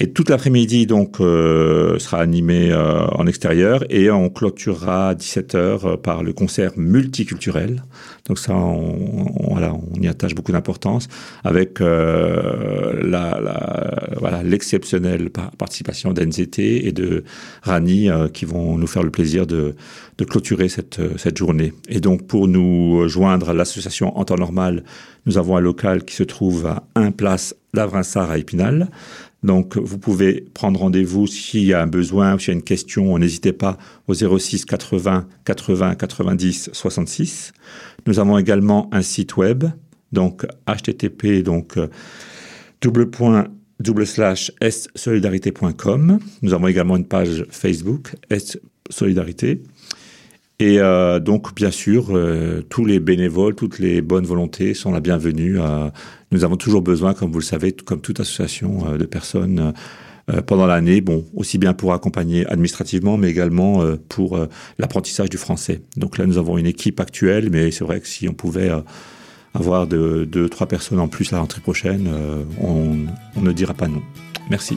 Et 0.00 0.12
toute 0.12 0.28
l'après-midi, 0.28 0.86
donc, 0.86 1.20
euh, 1.20 1.98
sera 2.00 2.18
animé 2.18 2.72
euh, 2.72 3.06
en 3.06 3.26
extérieur 3.26 3.84
et 3.90 4.10
on 4.10 4.28
clôturera 4.28 5.10
à 5.10 5.14
17h 5.14 5.56
euh, 5.56 5.96
par 5.96 6.24
le 6.24 6.32
concert 6.32 6.72
multiculturel. 6.76 7.84
Donc 8.26 8.38
ça, 8.38 8.54
on, 8.54 9.50
voilà, 9.50 9.72
on 9.74 10.00
y 10.00 10.08
attache 10.08 10.34
beaucoup 10.34 10.50
d'importance 10.50 11.08
avec 11.44 11.80
euh, 11.80 12.92
la, 13.02 13.38
la, 13.40 14.08
voilà, 14.18 14.42
l'exceptionnelle 14.42 15.30
participation 15.30 16.12
d'NZT 16.12 16.58
et 16.58 16.92
de 16.92 17.22
Rani 17.62 18.10
euh, 18.10 18.28
qui 18.28 18.46
vont 18.46 18.76
nous 18.76 18.88
faire 18.88 19.04
le 19.04 19.10
plaisir 19.10 19.46
de, 19.46 19.76
de 20.18 20.24
clôturer 20.24 20.68
cette, 20.68 21.00
cette 21.18 21.36
journée. 21.36 21.72
Et 21.88 22.00
donc, 22.00 22.26
pour 22.26 22.48
nous 22.48 23.06
joindre 23.08 23.50
à 23.50 23.54
l'association 23.54 24.18
en 24.18 24.24
temps 24.24 24.36
normal, 24.36 24.82
nous 25.26 25.38
avons 25.38 25.56
un 25.56 25.60
local 25.60 26.04
qui 26.04 26.16
se 26.16 26.24
trouve 26.24 26.66
à 26.66 26.82
1 26.96 27.12
place 27.12 27.54
Lavrinsard 27.74 28.30
à 28.30 28.38
Épinal 28.38 28.88
Donc, 29.44 29.76
vous 29.76 29.98
pouvez 29.98 30.46
prendre 30.54 30.80
rendez-vous 30.80 31.26
s'il 31.26 31.64
y 31.64 31.74
a 31.74 31.82
un 31.82 31.86
besoin 31.86 32.34
ou 32.34 32.38
s'il 32.38 32.48
y 32.48 32.50
a 32.52 32.54
une 32.54 32.62
question. 32.62 33.16
N'hésitez 33.18 33.52
pas 33.52 33.76
au 34.08 34.14
06 34.14 34.64
80 34.64 35.28
80 35.44 35.94
90 35.96 36.70
66. 36.72 37.52
Nous 38.06 38.18
avons 38.18 38.38
également 38.38 38.88
un 38.90 39.02
site 39.02 39.36
web, 39.36 39.64
donc 40.12 40.46
http 40.66 41.42
donc 41.42 41.76
euh, 41.76 41.88
double 42.80 43.10
point 43.10 43.48
double 43.80 44.06
slash. 44.06 44.50
Nous 46.42 46.54
avons 46.54 46.66
également 46.66 46.96
une 46.96 47.06
page 47.06 47.44
Facebook 47.50 48.16
S 48.30 48.58
Solidarité. 48.90 49.62
Et 50.60 50.78
euh, 50.78 51.18
donc, 51.18 51.54
bien 51.54 51.70
sûr, 51.70 52.08
euh, 52.10 52.62
tous 52.68 52.84
les 52.84 53.00
bénévoles, 53.00 53.54
toutes 53.54 53.78
les 53.78 54.00
bonnes 54.00 54.24
volontés 54.24 54.72
sont 54.74 54.92
la 54.92 55.00
bienvenue. 55.00 55.58
nous 56.30 56.44
avons 56.44 56.56
toujours 56.56 56.82
besoin, 56.82 57.14
comme 57.14 57.32
vous 57.32 57.40
le 57.40 57.44
savez, 57.44 57.72
comme 57.72 58.00
toute 58.00 58.20
association 58.20 58.96
de 58.96 59.04
personnes 59.04 59.72
pendant 60.46 60.66
l'année, 60.66 61.00
bon, 61.00 61.24
aussi 61.34 61.58
bien 61.58 61.74
pour 61.74 61.92
accompagner 61.92 62.46
administrativement, 62.46 63.18
mais 63.18 63.28
également 63.30 63.82
pour 64.08 64.38
l'apprentissage 64.78 65.28
du 65.28 65.36
français. 65.36 65.82
Donc 65.96 66.18
là, 66.18 66.26
nous 66.26 66.38
avons 66.38 66.56
une 66.56 66.66
équipe 66.66 67.00
actuelle, 67.00 67.50
mais 67.50 67.70
c'est 67.70 67.84
vrai 67.84 68.00
que 68.00 68.06
si 68.06 68.28
on 68.28 68.32
pouvait 68.32 68.70
avoir 69.54 69.86
deux, 69.86 70.26
deux, 70.26 70.48
trois 70.48 70.66
personnes 70.66 70.98
en 70.98 71.08
plus 71.08 71.30
la 71.30 71.38
rentrée 71.38 71.60
prochaine, 71.60 72.08
euh, 72.12 72.42
on, 72.60 73.06
on 73.36 73.40
ne 73.40 73.52
dira 73.52 73.72
pas 73.72 73.88
non. 73.88 74.02
Merci. 74.50 74.76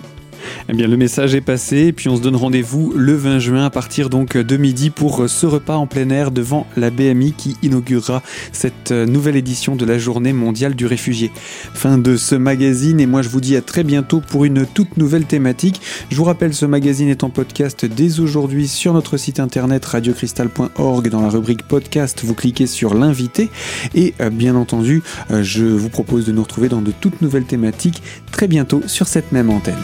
Eh 0.70 0.74
bien, 0.74 0.88
le 0.88 0.98
message 0.98 1.36
est 1.36 1.42
passé, 1.42 1.88
et 1.88 1.94
puis 1.94 2.10
on 2.10 2.18
se 2.18 2.22
donne 2.22 2.36
rendez-vous 2.36 2.94
le 2.96 3.14
20 3.14 3.40
juin 3.40 3.66
à 3.66 3.70
partir 3.70 4.10
donc 4.10 4.38
de 4.38 4.58
midi 4.58 4.90
pour 4.90 5.30
ce 5.30 5.46
repas 5.46 5.76
en 5.76 5.88
plein 5.88 6.10
air 6.10 6.32
devant 6.32 6.68
la 6.76 6.90
BMI 6.90 7.34
qui 7.34 7.58
inaugurera 7.64 8.22
cette 8.52 8.92
nouvelle 8.92 9.36
édition 9.36 9.76
de 9.76 9.86
la 9.86 9.98
Journée 9.98 10.34
mondiale 10.34 10.76
du 10.76 10.86
réfugié. 10.86 11.32
Fin 11.74 11.98
de 11.98 12.18
ce 12.18 12.36
magazine, 12.36 13.00
et 13.00 13.06
moi 13.06 13.22
je 13.22 13.30
vous 13.30 13.42
dis 13.42 13.56
à 13.56 13.62
très 13.62 13.84
bientôt 13.84 14.22
pour 14.22 14.46
une 14.46 14.66
toute 14.66 14.98
nouvelle 14.98 15.26
thématique. 15.26 15.82
Je 16.10 16.16
vous 16.16 16.24
rappelle, 16.24 16.54
ce 16.54 16.66
magazine 16.66 17.10
est 17.10 17.24
en 17.24 17.30
podcast 17.30 17.86
dès 17.86 18.20
aujourd'hui 18.20 18.68
sur 18.68 18.94
notre 18.94 19.18
site 19.18 19.40
internet 19.40 19.86
radiocristal.org 19.86 21.10
dans 21.10 21.22
la 21.22 21.30
rubrique 21.30 21.64
podcast. 21.64 22.22
Vous 22.24 22.34
cliquez 22.34 22.68
sur 22.68 22.94
l'invité, 22.94 23.50
et 23.96 24.14
euh, 24.22 24.30
bien 24.30 24.56
entendu, 24.56 25.02
euh, 25.32 25.44
je 25.44 25.66
vous 25.66 25.90
propose 25.90 26.26
de 26.26 26.32
nous 26.32 26.44
retrouver 26.44 26.70
dans 26.70 26.82
de 26.82 26.92
toutes 26.92 27.22
nouvelles 27.22 27.46
thématiques 27.46 28.02
très 28.32 28.48
bientôt 28.48 28.82
sur 28.88 29.08
cette 29.08 29.32
même 29.32 29.50
antenne. 29.50 29.76